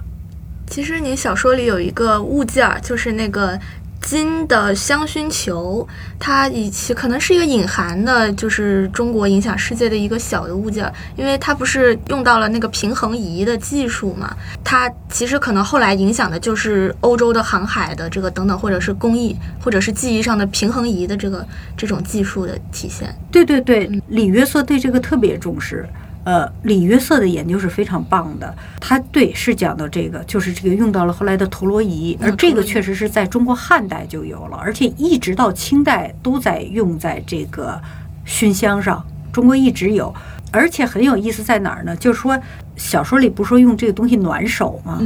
[0.66, 3.58] 其实你小说里有一个物件儿，就是那个。
[4.06, 5.84] 金的香薰球，
[6.16, 14.32] 它以其可能是一个隐含的，就是中国影响世界的一个小的物件，因为它不是用到了那个平衡仪的技术嘛？
[14.62, 21.44] 它其实可能后来影响的就是欧洲的航海的这个等等，或者是工艺，或者是技艺上的平衡仪的这个
[21.76, 23.12] 这种技术的体现。
[23.32, 25.84] 对对对，李约瑟对这个特别重视。
[26.26, 28.52] 呃，李约瑟的研究是非常棒的。
[28.80, 37.80] 他对是讲到这个，就是这个用到了后来的陀螺仪，而这个确实是在中国汉代就有了，而且一直到清代都在用在这个
[38.24, 39.06] 熏香上。
[39.32, 40.12] 中国一直有，
[40.50, 41.94] 而且很有意思在哪儿呢？
[41.94, 42.36] 就是说
[42.74, 45.00] 小说里不说用这个东西暖手吗？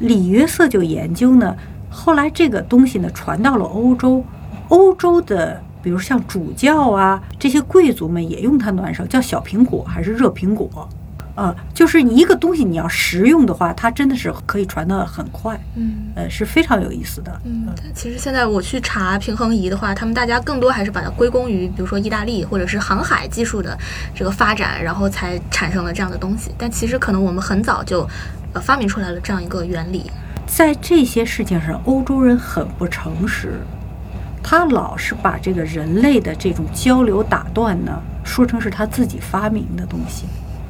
[0.00, 1.56] 李约瑟就研究呢，
[1.88, 4.24] 后来这个东西呢传到了欧洲，
[4.70, 5.62] 欧洲的。
[5.86, 10.88] 比如像主教啊，这些贵族们也用它暖手，叫小苹果还是热苹果？
[11.36, 15.56] 呃，就是一个东西你要实用的话，它真的是可以传得很快。
[15.76, 17.40] 嗯，呃，是非常有意思的。
[17.44, 23.78] 嗯，其实现在我去查平衡仪的话，他们大家更多还是把它归功于，比如说意大利或者是航海技术的
[24.12, 26.50] 这个发展，然后才产生了这样的东西。
[26.58, 28.04] 但其实可能我们很早就
[28.54, 30.10] 呃发明出来了这样一个原理。
[30.48, 33.60] 在这些事情上，欧洲人很不诚实。
[34.48, 40.24] 他老是把这个人类的这种交流打断呢，说成是他自己发明的东西。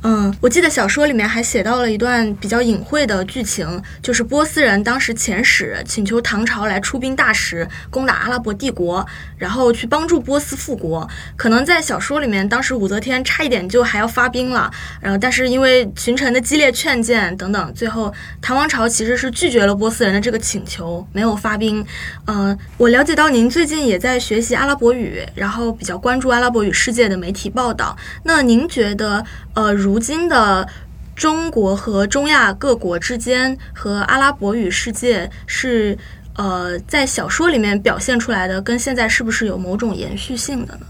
[0.09, 9.05] 嗯，我记得小说里面还写到了一段比较隐晦的剧情，就是波斯人当时遣使请求唐朝来出兵大使，攻打阿拉伯帝国，
[9.37, 11.09] 然后去帮助波斯复国。
[11.35, 21.85] 可能在小说里面，当时武则天差一点就还要发兵了，然后但是因为群臣的激烈劝谏等等，最后唐王朝其实是拒绝了波斯人的这个请求，没有发兵。
[22.27, 27.97] 嗯，我了解到您最近也在学习阿拉伯语，然后比较关注阿拉伯语世界的媒体报道。
[28.23, 30.69] 那您觉得，呃，如如今的
[31.15, 35.97] 中国和中亚各国之间和阿拉伯语世界是
[36.35, 40.87] 呃，在小说里面表现出来的，跟现在是不是有某种延续性的呢？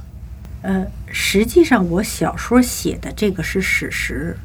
[0.63, 4.37] 呃，实际上我小说写的这个是史实。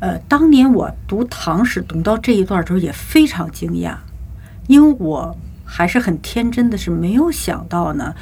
[0.00, 3.94] 呃，当年我读唐史读到这一段的时候也非常惊讶，
[4.66, 8.12] 因为我还是很天真的，是没有想到呢，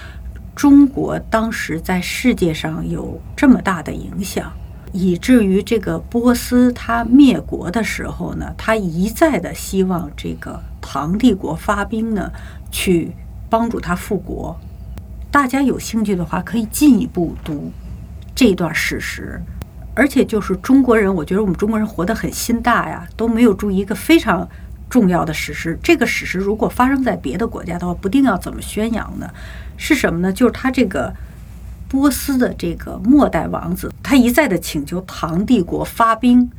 [0.54, 4.52] 中国当时在世界上有这么大的影响。
[4.92, 12.30] 以至于这个波斯他灭国的时候呢，他一再的希望这个唐帝国发兵呢，
[12.70, 13.12] 去
[13.50, 14.58] 帮助他复国。
[15.30, 17.70] 大家有兴趣的话，可以进一步读
[18.34, 19.40] 这段史实。
[19.94, 24.48] 而且就是中国人，我觉得我们中国人活得很心大呀，都没有注意一个非常
[24.88, 25.78] 重要的史实。
[25.82, 29.28] 这个史实如果发生在别的国家的话，不定要怎么宣扬呢？
[29.76, 30.32] 是什么呢？
[30.32, 31.14] 就是他这个。
[31.88, 36.50] 波斯的这个末代王子，他一再的请求唐帝国发兵，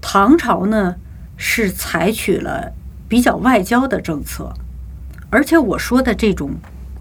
[0.00, 0.96] 唐朝呢
[1.36, 2.72] 是采取了
[3.08, 4.52] 比较外交的政策，
[5.28, 6.52] 而且我说的这种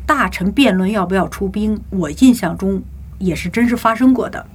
[0.05, 2.81] 大臣辩论要不要出兵，我印象中
[3.19, 4.45] 也是真实发生过的。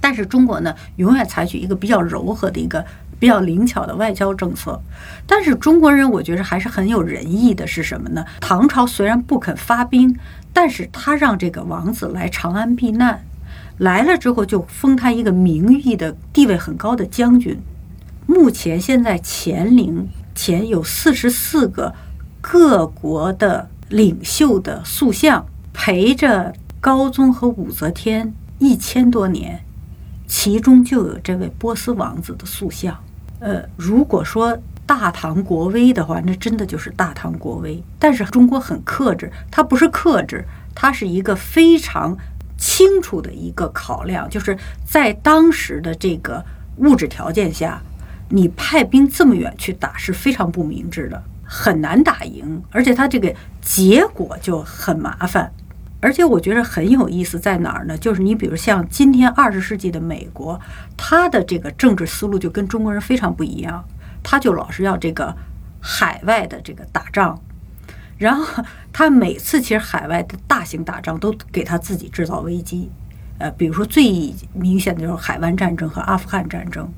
[0.00, 2.84] 但是中国呢，永远采取一个比较柔和的一个
[3.18, 4.80] 比较灵巧的外交政策。
[5.26, 8.24] 但是中国人，我觉得还是很有仁义的，是什么呢？
[8.40, 10.16] 唐朝虽然不肯发兵。
[10.50, 13.22] 但是他让这个王子来长安避难，
[13.76, 17.56] 来了之后就封他一个名誉的地位很高的将军。
[18.26, 21.94] 目前现在乾陵前有四十四个
[22.40, 29.60] 各国的领袖的塑像，陪着高宗和武则天一千多年，
[30.26, 32.98] 其中就有这位波斯王子的塑像。
[33.40, 34.58] 呃，如果说。
[34.88, 37.78] 大唐国威的话，那真的就是大唐国威。
[37.98, 40.42] 但是中国很克制，它不是克制，
[40.74, 42.16] 它是一个非常
[42.56, 46.42] 清楚的一个考量，就是在当时的这个
[46.78, 47.82] 物质条件下，
[48.30, 53.30] 你派兵这么远去打是非常不明智的，很难打赢，而且它这个
[53.60, 55.52] 结果就很麻烦。
[56.00, 57.98] 而且我觉得很有意思在哪儿呢？
[57.98, 60.60] 就是你比如像今天二十世纪的美国，
[60.96, 63.84] 他的这个政治思路就跟中国人非常不一样。
[64.22, 65.34] 他就老是要这个
[65.80, 67.40] 海外的这个打仗，
[68.18, 72.90] 然后 他每次其实海外的大型打仗都给他自己制造危机，
[73.38, 76.88] 呃，比如说最明显的就是海湾战争和阿富汗战争，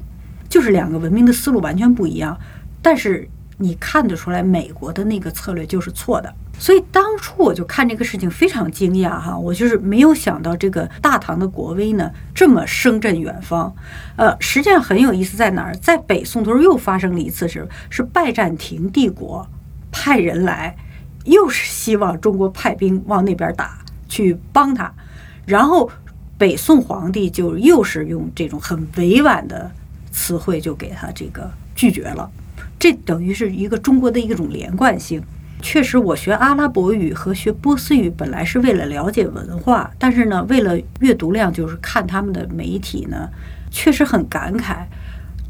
[0.49, 2.37] 就是两个文明的思路完全不一样，
[2.83, 3.29] 但是
[3.61, 6.35] 你看得出来美国的那个策略就是错的。
[6.59, 13.75] 所以当初我就看这个事情非常惊讶哈，我就是没有想到这个大唐的国威呢这么声震远方。
[14.17, 15.77] 呃，实际上很有意思在哪儿？
[15.77, 19.47] 在北宋的时候又发生了一次，是是拜占庭帝国
[19.91, 20.77] 派人来，
[21.25, 24.93] 又是希望中国派兵往那边打，去帮他，
[25.47, 25.91] 然后
[26.37, 29.71] 北宋皇帝就又是用这种很委婉的
[30.11, 32.31] 词汇就给他这个拒绝了，
[32.81, 35.23] 这等于是一个中国的一种连贯性。
[35.63, 43.29] 确实，我学阿拉伯语和学波斯语本来是为了了解文化，但是呢，为了阅读量，就是看他们的媒体呢，
[43.71, 44.79] 确实很感慨。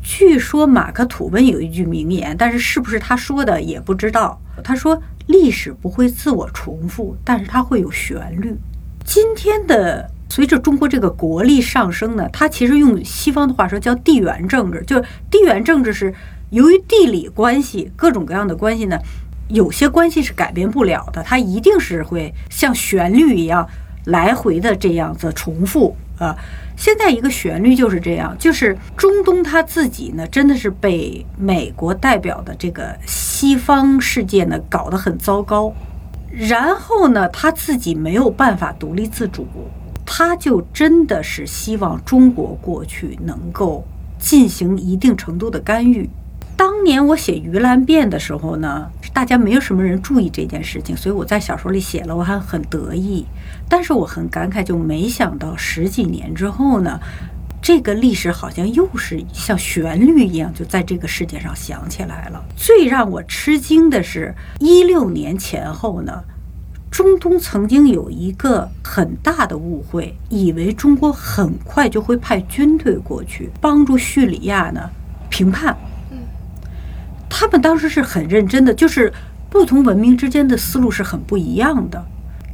[0.02, 4.40] 据说马克吐温有一句名言，但是是不是他说的也不知道。
[4.64, 8.56] 他说：“历史不会自我重复，但是它会有旋律。”
[9.04, 15.00] 今天的随着中国这个国力上升呢，它其实用西方的话说叫地缘政治，就
[15.30, 16.12] 地缘政治是
[16.50, 18.98] 由于地理关系各种各样的关系呢。
[19.52, 23.68] 有些关系是改变不了的，它一定是会像旋律一样
[24.04, 26.36] 来回的这样子重复啊。
[26.76, 35.74] 现在一个旋律就是这样，就是中东他自己呢，真的是被美国代表的这个西方世界呢搞得很糟糕，
[36.30, 39.48] 然后呢他自己没有办法独立自主，
[40.06, 43.84] 他就真的是希望中国过去能够
[44.16, 46.08] 进行一定程度的干预。
[46.60, 53.24] 当年我写《鱼兰变》的时候呢，大家没有什么人注意这件事情，所以我在小说里写了，我还很得意。
[53.66, 57.00] 但是我很感慨，就没想到十几年之后呢，
[57.62, 62.44] 这个历史好像又是像旋律一样，就在这个世界上响起来了。
[62.54, 66.22] 最让我吃惊的是，一六年前后呢，
[66.90, 74.90] 中东曾经有一个很大的误会，以为中国很快就会派军队过去帮助叙利亚呢
[75.30, 75.74] 平叛。
[77.30, 79.10] 他们当时是很认真的，就是
[79.48, 82.04] 不同文明之间的思路是很不一样的。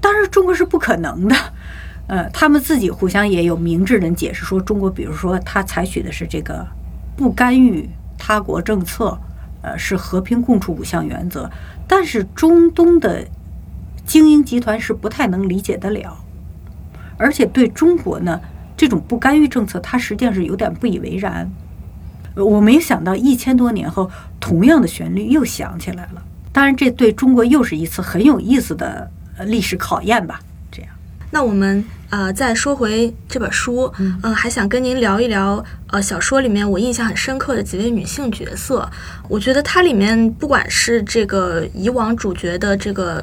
[0.00, 1.34] 当然，中国是不可能的。
[2.06, 6.64] 呃，他们自己互相也有明智人解释说，中国比如说他采取的是这个
[7.16, 9.18] 不干预他国政策，
[9.62, 11.50] 呃，是和平共处五项原则。
[11.88, 13.26] 但是中东的
[14.04, 16.16] 精英集团是不太能理解得了，
[17.16, 18.40] 而且对中国呢
[18.76, 21.50] 这种不干预政策，他实际上是有点不以为然。
[22.36, 26.22] 我没想到一千多年后，同样的旋律又响起来了。
[26.52, 29.10] 当然，这对中国又是一次很有意思的
[29.46, 30.40] 历史考验吧。
[30.70, 30.90] 这样，
[31.30, 38.88] 那我们呃再说回这本书，嗯，还想跟您聊一聊呃小说里面我印象很深刻的几位女性角色。
[39.28, 43.22] 我觉得它里面不管是这个以往主角的这个。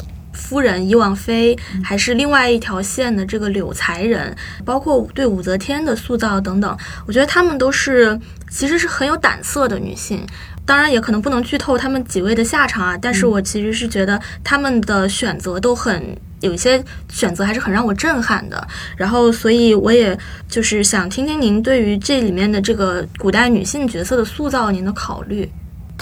[0.53, 6.77] 夫人伊王妃，还是另外一条线的这个柳才人，包括对武则天的塑造等等，
[7.07, 8.19] 我觉得她们都是
[8.51, 10.23] 其实是很有胆色的女性。
[10.63, 12.95] 当然，也可能不能剧透她们几位的下场啊。
[12.95, 18.67] 但是我其实是觉得她们的选择都很有一些选择还是很让我震撼的。
[18.95, 20.15] 然后，所以我也
[20.47, 25.51] 就是想听听您对于这里面的这个古代女性角色的塑造，您的考虑。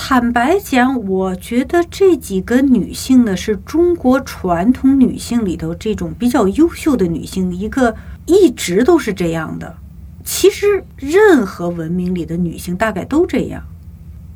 [0.04, 7.96] 坦白讲，我觉得这几个女性呢，是中国传统女性里头这种比较优秀的女性，一个
[8.26, 9.78] 一直都是这样的。
[10.24, 13.62] 其实，任何文明里的女性大概都这样。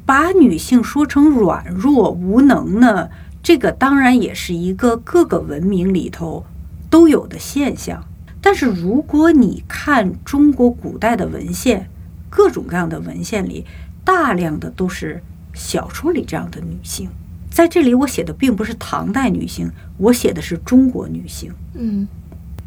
[0.06, 3.10] 把女性说成软弱无能呢，
[3.42, 6.46] 这个当然也是一个各个文明里头
[6.92, 8.06] 都有的现象。
[8.40, 11.90] 但是，如果你看中国古代的文献，
[12.30, 13.66] 各种各样的文献里，
[14.04, 15.24] 大量的都是。
[15.56, 17.10] 小说里这样的女性，
[17.50, 21.52] 在这里我写的并不是唐代女性，我写的是中国女性。
[21.74, 22.08] 嗯，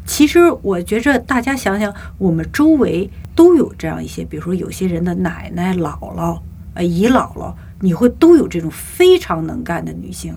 [0.05, 6.41] 其实我觉着大家想想，我们周围都有这样一些，比如说有些人的奶奶、姥姥、
[6.73, 10.35] 呃姨姥姥，你会都有这种非常能干的女性，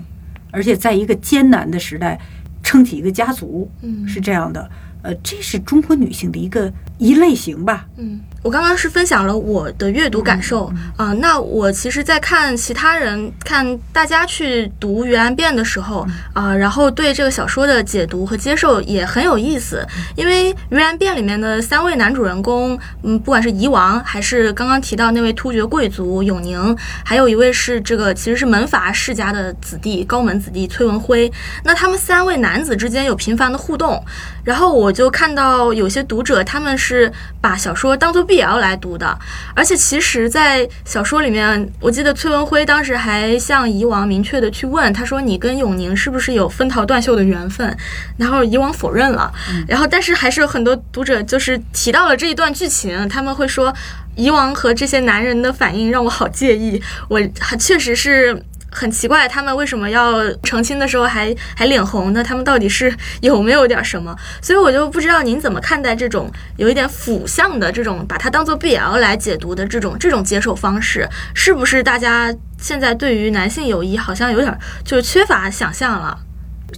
[0.51, 2.21] 而且在一个艰难的时代
[2.63, 4.71] 撑起一个家族，嗯，是这样的。
[5.03, 7.89] 呃，这是中国女性的一个一类型吧？
[7.97, 8.21] 嗯。
[8.43, 19.87] 我刚刚是分享了我的阅读感受啊，那我其实，在看其他人看大家去读《鱼兰变》的时候啊，然后对这个小说的解读和接受也很有意思。
[20.17, 31.31] 因为《鱼兰变》里面的三位男主人公，嗯，不管是夷王，还是刚刚提到那位突厥贵族永宁，还有一位是这个其实是门阀世家的子弟高门子弟崔文辉，
[31.63, 34.05] 那他们三位男子之间有频繁的互动，
[34.43, 38.23] 然后我就看到有些读者他们是把小说当做。
[38.23, 39.19] BL 来读的，
[39.53, 47.77] 而且其实，在小说里面，我记得崔文辉当时还向以往明确的去问，他说：“你跟永宁是不是有分桃断袖的缘分？”
[48.17, 49.31] 然后以往否认了，
[49.67, 53.75] 然后但是还是有很多读者就是提到了这一段剧情，他们会说，
[54.15, 57.21] 以往和这些男人的反应让我好介意，我
[57.59, 58.45] 确实是。
[58.73, 62.25] 很奇怪，他们为什么要成亲的时候还还脸红呢？
[62.25, 64.17] 他们到底是有没有点什么？
[64.41, 76.19] 所以我就不知道您怎么看待这种有一点腐向的这种把它当做 BL 来解读的这种这种接受方式，是不是大家现在对于男性友谊好像有点就是缺乏想象了？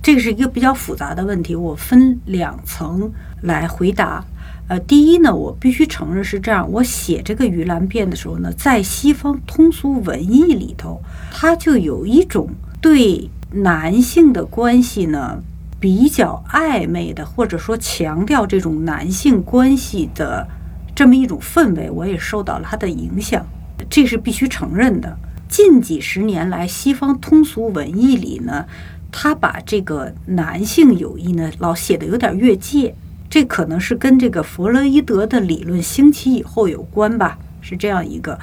[0.02, 4.24] 这个是一个比较复杂的问题，我分两层来回答。
[4.66, 12.48] 呃，第一呢，我必须承认是这样，我写这个盂兰变的时候呢，在西方通俗文艺里头，它就有一种
[12.80, 15.42] 对男性的关系呢
[15.78, 20.48] 比较暧昧的，或者说强调这种男性关系的
[20.94, 23.44] 这么一种氛围，我也受到了它的影响，
[23.90, 25.14] 这是必须承认的。
[25.46, 28.64] 近几十年来，西方通俗文艺里呢，
[29.12, 32.94] 他把这个男性友谊呢，老写的有点越界。
[33.34, 38.38] 这可能是跟这个弗洛伊德的理论兴起以后有关吧，是这样一个。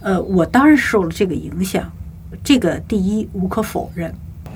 [0.00, 1.88] 呃，我当然受了这个影响，
[2.42, 4.12] 这个第一无可否认。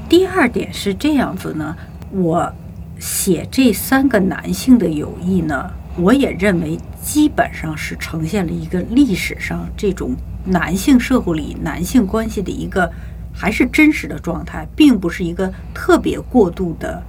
[0.08, 1.76] 第二点是这样子呢，
[2.10, 2.52] 我
[2.98, 12.90] 写这三个男性的友谊呢，我也认为基本上是呈现了一个历史上这种男性社会里男性关系的一个
[13.32, 17.00] 还是真实的状态，并不是一个特别过度的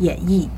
[0.00, 0.48] 演绎。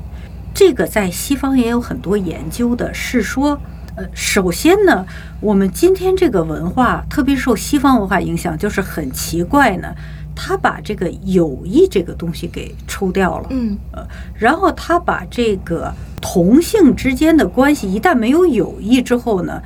[0.53, 3.59] 这个在西方也有很多研究的，是说，
[3.95, 5.05] 呃，首先呢，
[5.39, 9.93] 我们今天这个文化特别受西方文化影响，就是很奇怪呢，
[10.35, 15.91] 他把这个友谊这个东西给抽掉了，嗯，呃，然后他把这个
[16.21, 19.61] 同性之间的关系，一旦没有友谊之后呢，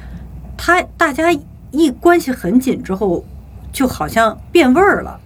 [0.55, 1.25] 他大家
[1.71, 3.25] 一关系很紧之后，
[3.73, 5.19] 就好像变味儿了。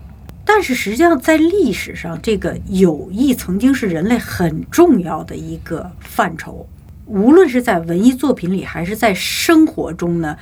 [0.54, 6.68] 但是实际上，在历史上，这个友谊曾经是人类很重要的一个范畴。
[7.06, 10.36] 无论是在文艺作品里，还是在生活中呢，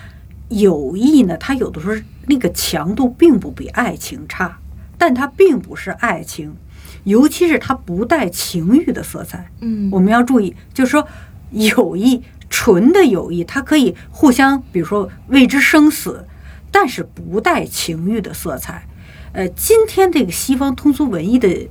[0.50, 1.96] 友谊呢，它有的时候
[2.26, 4.58] 那个强度并不比爱情差，
[4.98, 6.56] 但它并不是爱情，
[7.04, 9.52] 尤其是它不带情欲的色彩。
[9.62, 11.08] 嗯，我们要注意，就是说，
[11.52, 16.26] 友谊纯的友谊，它可以互相，比如说为之生死，
[16.72, 18.88] 但是不带情欲的色彩。
[19.32, 21.70] 呃，今天这个西方通俗文艺的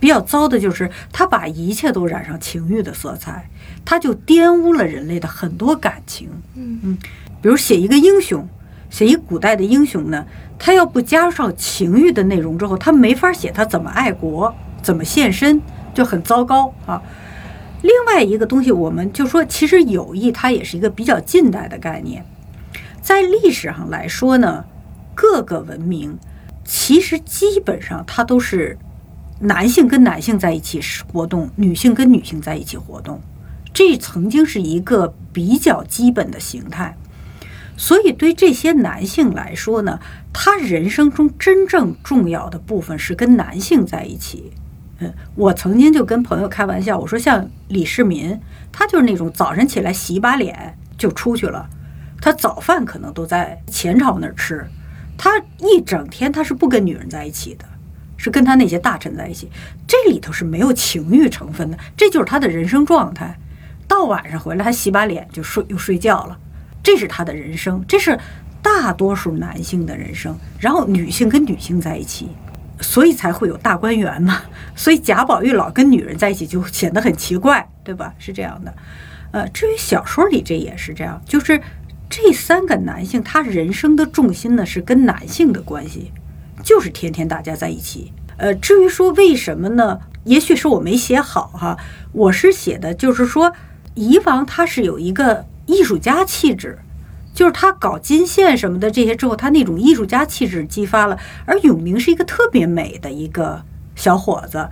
[0.00, 3.48] 比较糟的就是，他把一切都染上情欲的色彩，
[3.84, 6.28] 他就玷污了人类的很多感情。
[6.54, 6.98] 嗯嗯，
[7.40, 8.48] 比如写一个英雄，
[8.90, 10.26] 写一古代的英雄呢，
[10.58, 15.60] 他要不加上情欲的内容之后，他没法写他怎么爱国、怎么献身，
[15.94, 17.02] 就很糟糕啊。
[17.82, 22.24] 另外一个东西，我们就说，其实友谊它也是一个比较近代的概念，
[23.00, 24.64] 在历史上来说呢，
[25.14, 26.18] 各个文明。
[26.70, 28.76] 其实基本上，它都是
[29.40, 30.78] 男性跟男性在一起
[31.10, 33.18] 活动，女性跟女性在一起活动。
[33.72, 36.94] 这曾经是一个比较基本的形态。
[37.78, 39.98] 所以，对这些男性来说呢，
[40.30, 44.52] 他人生中真正重要的部分是跟男性在一起。
[44.98, 48.38] 嗯，我曾经就跟朋友开玩笑，我说像李世民，
[48.70, 51.66] 他就是那种早晨起来洗把脸就出去了，
[52.20, 54.66] 他早饭可能都在前朝那儿吃。
[55.18, 57.64] 他一整天他是不跟女人在一起的，
[58.16, 59.50] 是跟他那些大臣在一起。
[59.86, 63.36] 这里头是没有情欲成分的，这就是他的人生状态。
[63.88, 66.38] 到晚上回来，他洗把脸就睡，又睡觉了。
[66.82, 68.16] 这是他的人生，这是
[68.62, 70.38] 大多数男性的人生。
[70.60, 72.28] 然后女性跟女性在一起，
[72.80, 74.42] 所以才会有大观园嘛。
[74.76, 78.14] 所以贾宝玉老跟女人在一起就显得很奇怪，对吧？
[78.18, 78.72] 是这样的。
[79.32, 81.60] 呃，至于小说里这也是这样，就是。
[82.10, 86.10] 这三个男性，他人生的重心呢是跟男性的关系，
[86.62, 88.12] 就是天天大家在一起。
[88.38, 89.98] 呃，至于说为什么呢？
[90.24, 91.76] 也许是我没写好哈，
[92.12, 93.52] 我是写的，就是说
[93.94, 96.78] 以往他是有一个艺术家气质，
[97.34, 101.18] 就是他搞金线什么的这些之后，他那种艺术家气质激发了。
[101.46, 103.62] 而永明是一个特别美的一个
[103.96, 104.68] 小伙子，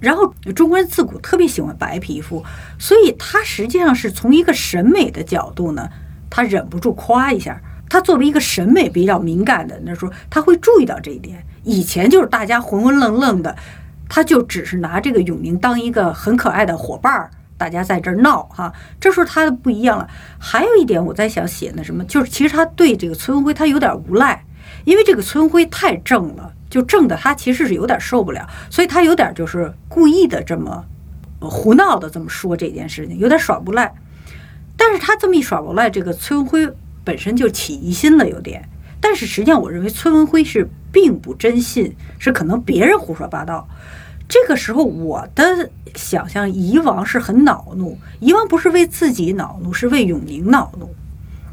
[0.00, 2.44] 然后中国人自古特别喜欢白皮肤，
[2.78, 5.88] 所以他实际上是从一个审美的角度呢。
[6.28, 11.44] 他忍不住夸一下，他作为一个审美比较敏感的，那时候他会注意到这一点。
[11.64, 13.56] 以前就是大家浑浑愣愣的，
[14.08, 18.72] 他就只是拿这个永宁当一个很可爱的伙伴儿，大家在这儿闹哈。
[19.00, 20.08] 这时候他不一样了。
[20.38, 24.44] 还有一点我在想写那什么，就是其实他对这个崔文辉他有点无赖，
[24.84, 30.84] 因为这个崔文辉太正了，就正的他其实是有点受不了，所以他有点就是故意的这么
[31.40, 33.92] 胡闹的这么说这件事情，有点耍无赖。
[34.76, 36.68] 但是他这么一耍无赖，这个崔文辉
[37.02, 38.68] 本身就起疑心了，有点。
[39.00, 43.68] 但是实际上，我认为崔文辉是并不真信，是可能别人胡说八道。
[44.28, 50.92] 这个时候，我的想象，夷王是很恼怒，夷王不是为自己恼怒，是为永宁恼怒。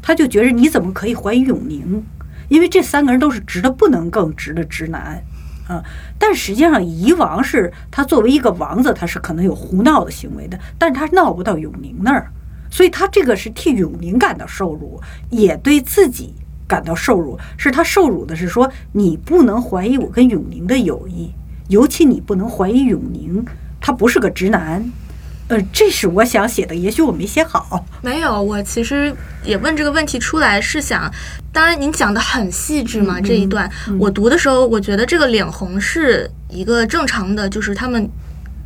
[0.02, 2.04] 他就觉得你怎么可以怀疑永宁？
[2.48, 5.22] 因为这三个人都是直的不能更直的直男
[5.68, 5.82] 啊。
[6.18, 12.30] 但实际上，夷王是他作为一个王子，他是可能有胡闹的行为的，但是他闹不到永宁那儿。
[12.74, 15.00] 所以他这个是替永宁感到受辱，
[15.30, 16.34] 也对自己
[16.66, 17.38] 感到受辱。
[17.56, 21.30] 是他受辱的是说，你不能怀疑我跟永宁的友谊，
[21.68, 23.44] 尤其你不能怀疑永宁，
[23.80, 24.84] 他不是个直男。
[25.46, 27.86] 呃，这是我想写的，也许我没写好。
[28.02, 29.14] 没有，我其实
[29.44, 31.08] 也问这个问题出来是想，
[31.52, 33.70] 当然您讲的很细致嘛，这一段
[34.00, 38.10] 我读的时候，我觉得这个脸红是一个正常的，就是他们。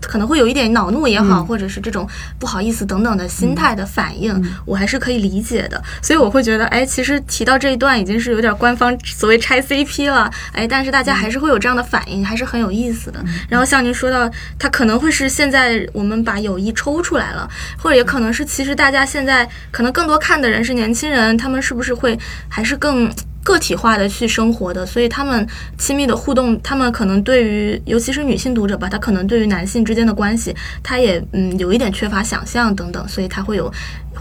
[0.01, 5.83] 可能会有一点恼怒也好，或者是这种不好意思等等的心态的反应，我还是可以理解的。
[6.03, 13.23] 所以我会觉得，哎，其实提到这一段已经是有点官方 所谓拆 CP 了，哎，但是大家还是会有这样的反应，还是很有意思的。
[13.49, 22.19] 然后像您说到，他可能会是现在我们把友谊抽出来了，或者也可能是其实大家现在可能更多看的人是年轻人，他们是不是会
[22.49, 23.11] 还是更。
[23.49, 25.47] 个体化的去生活的，所以他们
[25.79, 33.73] 亲密的互动，他们可能对于，尤其是女性读者吧，他可能对于男性之间的关系，他也嗯有一点缺乏想象等等，所以他会有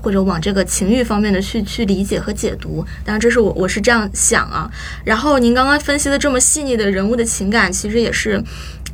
[0.02, 2.86] 或者往这个情欲方面的去去理解和解读。
[3.04, 4.72] 当然，这是我我是这样想啊。
[5.04, 8.42] 然后您刚刚分析的这么细腻的人物的情感，其实也是，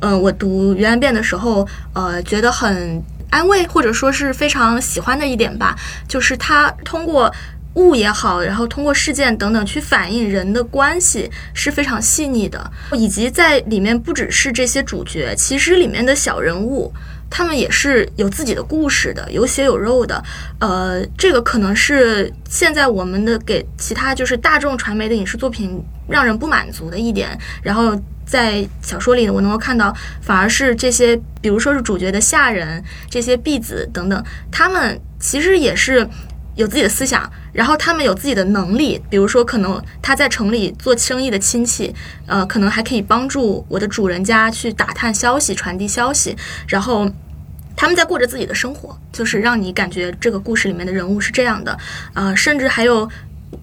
[0.00, 5.76] 嗯，我读《鱼兰变》的时候，呃，觉得很安慰，或者说是非常喜欢的一点吧，
[6.08, 7.32] 就是他通过。
[7.74, 16.92] 物也好，然后通过事件等等去反映人的关系是非常细腻的，以及在里面不只是这些主角，其实里面的小人物，
[17.28, 20.22] 他们也是有自己的故事的，有血有肉的。
[20.60, 27.36] 呃，这个可能是现在我们的给其他就是大众传媒的影视作品让人不满足的一点。
[27.60, 36.08] 然后在小说里，我能够看到，反而是这些，比如说是主角的下人，这些婢子等等，他们其实也是。
[36.54, 41.94] 有自己的思想，然后他们有自己的能力，比如说可能他在城里做生意的亲戚，
[42.26, 46.36] 呃，可能还可以帮助我的主人家去打探消息、传递消息，
[46.68, 47.10] 然后
[47.76, 51.78] 他们在过着自己的生活，就是让你感觉这个故事里面的人物是这样的，
[52.14, 53.10] 呃，甚至还有。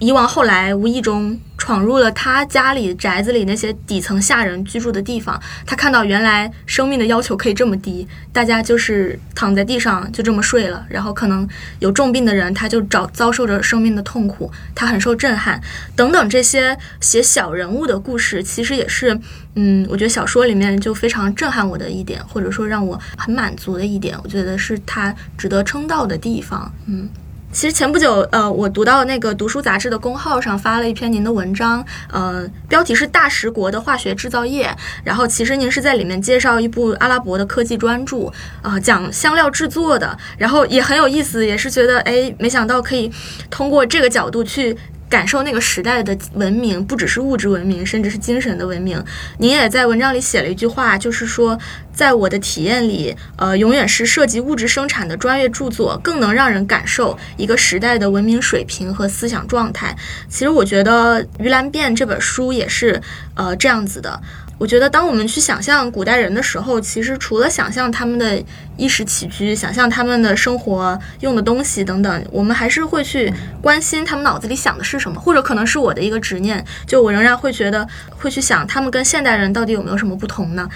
[0.02, 11.48] 以往后来无意中闯入了他家里宅子里那些底层下人居住的地方，他看到原来生命的要求可以这么低，大家就是躺在地上就这么睡了，然后可能
[11.78, 15.62] 有重病的人他就遭遭受着生命的痛苦，他很受震撼。
[15.96, 19.16] 等等这些写小人物的故事，其实也是，
[19.54, 27.08] 嗯，我觉得小说里面就非常震撼我的一点，或者说让我很满足的一点，我觉得是他值得称道的地方，嗯。
[27.52, 34.74] 其实前不久，呃，我读到那个读书杂志的公号上发了一篇您的文章，呃，标题是“大食国的化学制造业”。
[35.04, 38.32] 然后，其实您是在里面介绍一部阿拉伯的科技专著，
[38.62, 40.18] 啊，讲香料制作的。
[40.38, 43.12] 然后也很有意思，也是觉得，哎，没想到可以
[43.50, 44.78] 通过这个角度去。
[45.12, 49.04] 感受那个时代的文明，不只是物质文明，甚至是精神的文明。
[49.40, 51.60] 您也在文章里写了一句话，就是说，
[51.94, 59.94] 在我的体验里，呃，永远是涉及物质生产的专业著作更能让人感受一个时代的文明水平和思想状态。
[60.30, 63.02] 其实，我觉得《鱼兰变》这本书也是，
[63.36, 64.22] 呃，这样子的。
[64.62, 68.40] 我觉得，当我们去想象古代人的时候，其实除了想象他们的
[68.78, 80.70] 衣食起居，想象他们的生活用的东西等等，我们还是会去关心他们脑子里想的是什么，或者可能是我的一个执念，就我仍然会觉得会去想他们跟现代人到底有没有什么不同呢？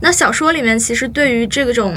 [0.00, 1.94] 那小说里面其实对于这种。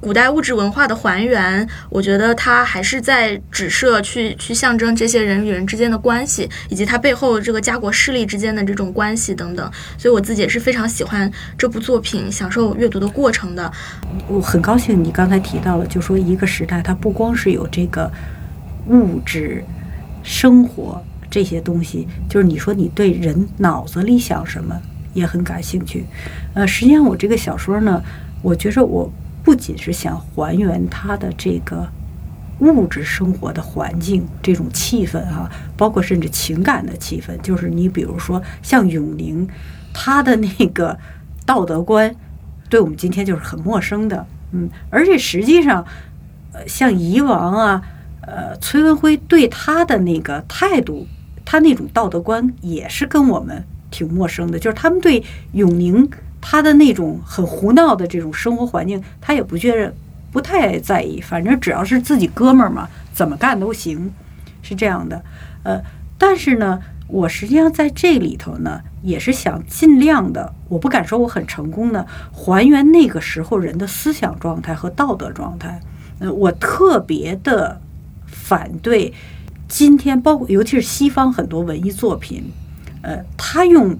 [0.00, 9.70] 古代物质文化的还原，我觉得它还是在指涉去去象征这些人与人之间的关系，以及它背后这个家国势力之间的这种关系等等。
[9.96, 13.70] 所以我自己也是非常喜欢这部作品，享受阅读的过程的。
[14.28, 18.08] 我很高兴你刚才提到了，就说一个时代它不光是有这个
[18.86, 19.64] 物质
[20.22, 24.80] 生活这些东西，就是你说你对人脑子里想什么
[25.12, 26.06] 也很感兴趣。
[26.54, 28.00] 呃，实际上我这个小说呢，
[28.42, 29.12] 我觉着我。
[29.48, 31.88] 不仅是想还原他的这个
[32.58, 39.48] 物质生活的环境，这种气氛哈，包括甚至情感的气氛，就是你比如说像永宁，
[39.94, 40.98] 他的那个
[41.46, 42.14] 道德观，
[42.68, 45.82] 对我们今天就是很陌生的，嗯，而且实际上，
[46.52, 47.82] 呃，像夷王啊，
[48.20, 51.06] 呃，崔文辉对他的那个态度，
[51.42, 56.06] 他那种道德观也是跟我们挺陌生的，就是他们对永宁。
[56.50, 59.94] 他的那种很胡闹的这种生活环境，他也不觉得
[60.32, 64.10] 不太在意，反正只要是自己哥们儿嘛，怎么干都行，
[64.62, 65.22] 是这样的。
[65.62, 65.78] 呃，
[66.16, 75.78] 但是呢，我实际上在这里头呢，也是想尽量的，我不敢说我很成功的还原那个时候人的思想状态和道德状态。
[76.18, 77.78] 呃，我特别的
[78.24, 79.12] 反对
[79.68, 82.50] 今天，包括尤其是西方很多文艺作品，
[83.02, 83.94] 呃，他用。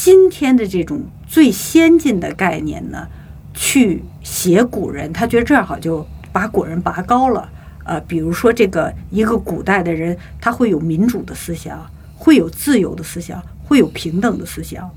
[0.00, 3.08] 今天的这种最先进的概念呢，
[3.52, 7.50] 去写古人，他觉得这样好，就把古人拔高了。
[7.84, 11.84] 呃，比如说这个一个古代的人，他会有民主的思想，
[12.14, 14.88] 会有自由的思想，会有平等的思想。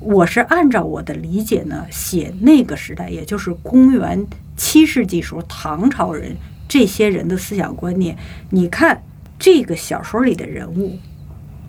[0.00, 6.34] 我是按照我的理解呢，写那个时代，也就是公元七世纪时候唐朝人
[6.66, 8.18] 这些人的思想观念。
[8.50, 9.00] 你看
[9.38, 10.98] 这个小说里的人物，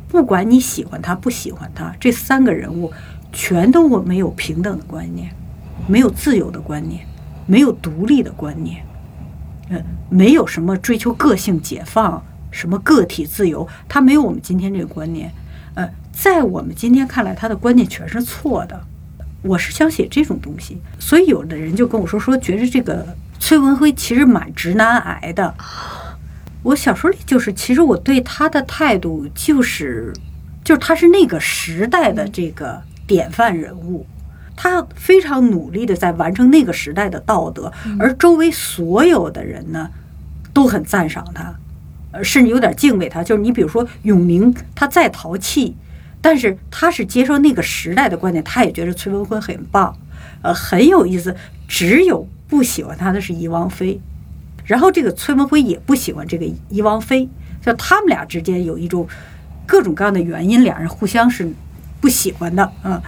[0.10, 2.92] 不管你喜欢他不喜欢他，这三个人物
[3.32, 5.34] 全都没有平等的观念，
[5.88, 7.06] 没有自由的观念，
[7.46, 8.84] 没有独立的观念，
[9.70, 9.78] 呃，
[10.10, 15.32] 没有什么追求个性解放，什么个体自由，他没有我们今天这个观念，
[15.76, 15.90] 呃。
[16.12, 18.78] 在我们今天看来，他的观念全是错的。
[19.42, 23.08] 我是想写这种东西，所以有的人就跟我说说，觉得这个
[23.40, 25.56] 崔文辉其实蛮直男癌的。
[26.64, 30.14] 我小说里就是，其实我对他的态度就是，
[30.64, 34.06] 就是他是那个时代的这个典范人物，
[34.56, 39.90] 他非常努力的在完成那个时代的道德，而周围所有的人呢，
[40.54, 41.56] 都很赞赏他，
[42.12, 43.24] 呃，甚至有点敬畏他。
[43.24, 45.76] 就是你比如说永宁，他再淘气。
[46.22, 49.98] 但是他是接受那个时代的观点，他也觉得崔文辉很棒，
[50.42, 51.34] 呃，很有意思。
[51.66, 54.02] 只有不喜欢他的是尹王妃，
[54.70, 57.28] 然后这个崔文辉也不喜欢这个尹王妃，
[57.60, 59.08] 就他们俩之间有一种
[59.66, 61.52] 各种各样的原因，两人互相是
[62.00, 63.02] 不喜欢的啊。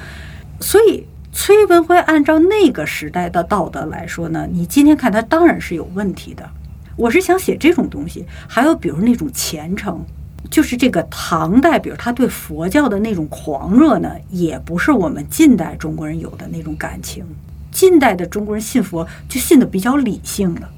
[0.59, 6.49] 所以崔文辉按照那个时代的道德来说呢，你今天看他当然是有问题的。
[6.95, 10.03] 我是想写这种东西，还有比如那种虔诚。
[10.49, 17.23] 就是这个唐代，比如他对佛教的那种狂热呢，也不是我们近代中国人有的那种感情。
[17.71, 20.69] 近代的中国人信佛就信的比较理性了，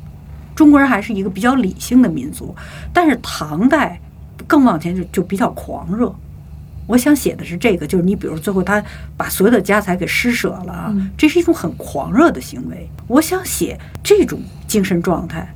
[0.55, 2.55] 中国人还是一个比较理性的民族。
[2.93, 3.99] 但是唐代
[4.47, 6.13] 更往前就就比较狂热。
[6.85, 8.83] 我想写的是这个，就是你比如最后他
[9.15, 12.89] 把所有的家财给施舍了啊，这是一种很狂热的行为。
[13.07, 15.47] 我想写这种精神状态，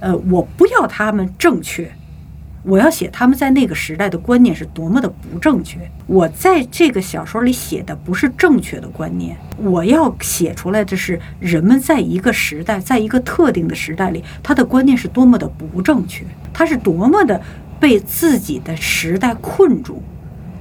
[0.00, 1.90] 呃，我不要他们正确。
[2.62, 5.78] 我要写他们在那个时代的观念是多么的不正确。
[6.06, 17.40] 我在这个小说里写的不是正确的观念，我要写出来的是人们在一个时代，在一个特定的时代里，他的观念是多么的不正确，他是多么的
[17.78, 20.02] 被自己的时代困住，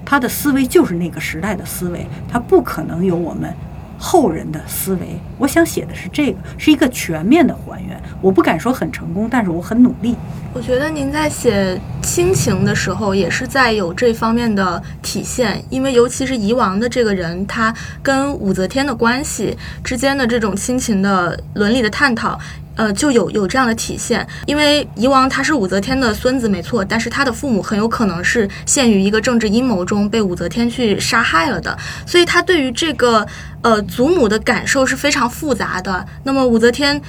[0.06, 3.54] 他的思维就是那个时代的思维，他不可能有我们。
[4.00, 8.02] 后人的思维，我想写的是这个，是一个全面的还原。
[8.22, 10.16] 我不敢说很成功，但是我很努力。
[10.54, 22.40] 我觉得您在写亲情的时候，也是在有这方面的体现，因为尤其是夷王的这个人，他跟武则天的关系之间的这种亲情的伦理的探讨。
[22.80, 33.28] 呃，就有有这样的体现，因为夷王他是武则天的孙子，没错，但是他的父母很有可能是陷于一个政治阴谋中被武则天去杀害了的，所以他对于这个
[33.64, 36.06] 呃祖母的感受是非常复杂的。
[36.24, 37.02] 那么武则天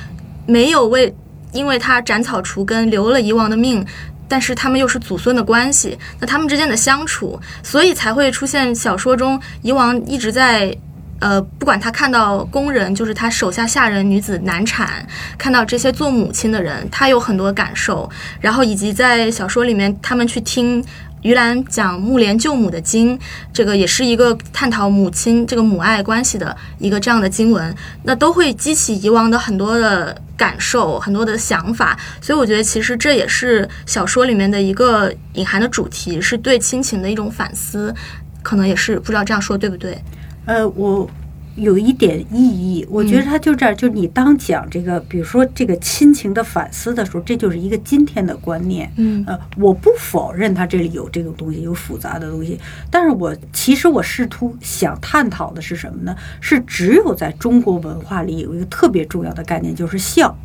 [0.44, 1.14] 没有为，
[1.52, 3.86] 因为他斩草除根留了夷王的命，
[4.26, 10.76] 但是他们又是祖孙的关系，那他们之间的相处，所以才会出现小说中夷王一直在。
[11.20, 15.06] 呃，不管他看到工人，就是他手下下人女子难产，
[15.38, 18.10] 看到这些做母亲的人，他有很多感受。
[18.40, 20.82] 然后以及在小说里面，他们去听
[21.20, 23.18] 于兰讲木莲救母的经，
[23.52, 31.98] 这个也是一个探讨母亲这个母爱关系的一个这样的经文，那都会激起以往的很多的感受，很多的想法。
[32.22, 37.94] 所以我觉得，其实这也是小说里面的一个隐含的主题，是对亲情的一种反思，
[38.42, 40.02] 可能也是不知道这样说对不对。
[40.50, 41.08] 呃，我
[41.54, 48.92] 有一点异议，我觉得他就这儿，就你当讲这个，比如说这个亲情的反思的时候，这就是一个今天的观念。
[48.96, 52.58] 嗯，呃，我不否认他这里有这个东西，有复杂的东西，
[52.90, 56.16] 但是我其实我试图想探讨的是什么呢？
[56.40, 60.36] 是只有在中国文化里有一个特别重要的概念，就是孝。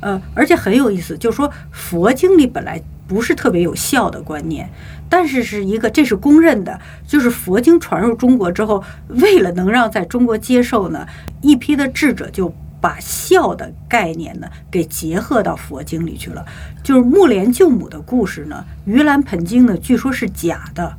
[0.00, 2.82] 呃，而且很有意思，就是说佛经里本来。
[3.06, 4.68] 不是特别有效的观念，
[5.08, 6.80] 但是是一个，这是公认的。
[7.06, 11.06] 就是佛经传入中国之后，为了能让在中国接受呢，
[11.40, 16.44] 一批的智者就把孝的概念呢给结合到佛经里去了。
[16.82, 20.96] 就是木莲救母的故事呢，盂兰盆经呢，据说是假的，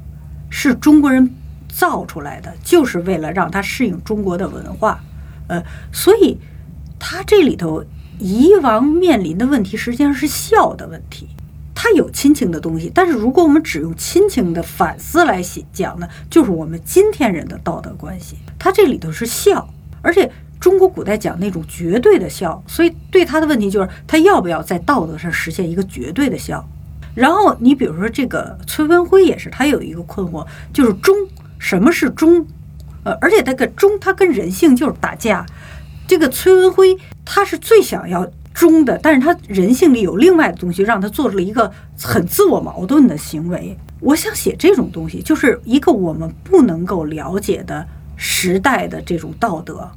[0.49, 1.29] 是中国人
[1.67, 5.01] 造出来的，就是为了让它适应中国的文化。
[5.47, 6.37] 呃，所以
[6.99, 7.83] 他这里头
[8.19, 11.27] 夷王面临的问题实际上是孝的问题。
[11.79, 18.35] 它有亲情的东西，但是如果我们只用亲情的反思来写讲呢，就是我们今天人的道德关系。
[18.57, 19.69] 它这里头是孝，
[20.01, 26.67] 而且中国古代讲那种绝对的孝，所以对他的问题就是他要不要在道德上实现一个绝对的孝。
[27.13, 31.15] 然后你比如说这个崔文辉也是，他有一个困惑，就是忠，
[31.59, 32.43] 什么是忠？
[33.03, 35.45] 呃，而且他个忠，他跟人性就是打架。
[36.07, 38.27] 这个崔文辉他是最想要。
[38.57, 43.77] 忠的，但是他人性里有另外的东西，让他做出了一个很自我矛盾的行为。
[43.99, 47.85] 我想写这种东西，就是一个我们不能够了解的
[48.15, 49.87] 时代的这种道德，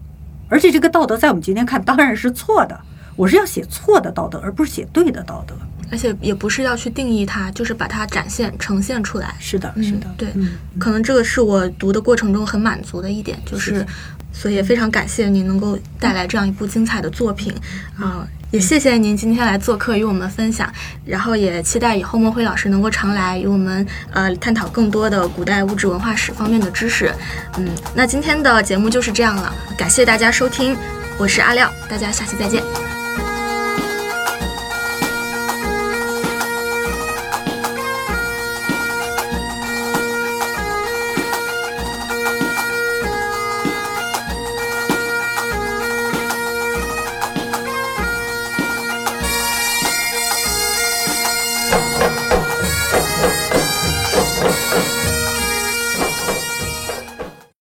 [0.50, 2.78] 而且这个道德在我们今天看当然是错的。
[3.16, 5.54] 我是要写错的道德，而不是写对的道德。
[5.90, 9.34] 而且也不是要去定义它，就是把它展现、呈现出来。
[9.40, 13.86] 是的，是的，对，嗯可能这个是我读的过程中很满足的一点，就是是，
[14.33, 17.53] 所以也非常感谢您能够带来这样一部精彩的作品
[17.99, 20.72] 啊、也谢谢您今天来做客与我们分享，
[21.05, 27.14] 然后也期待以后莫辉老师能够常来与我们呃探讨更多的古代物质文化史方面的知识。
[27.59, 30.76] 嗯，那今天的节目就是这样了，感谢大家收听，
[31.16, 32.99] 我是阿廖，大家下期再见。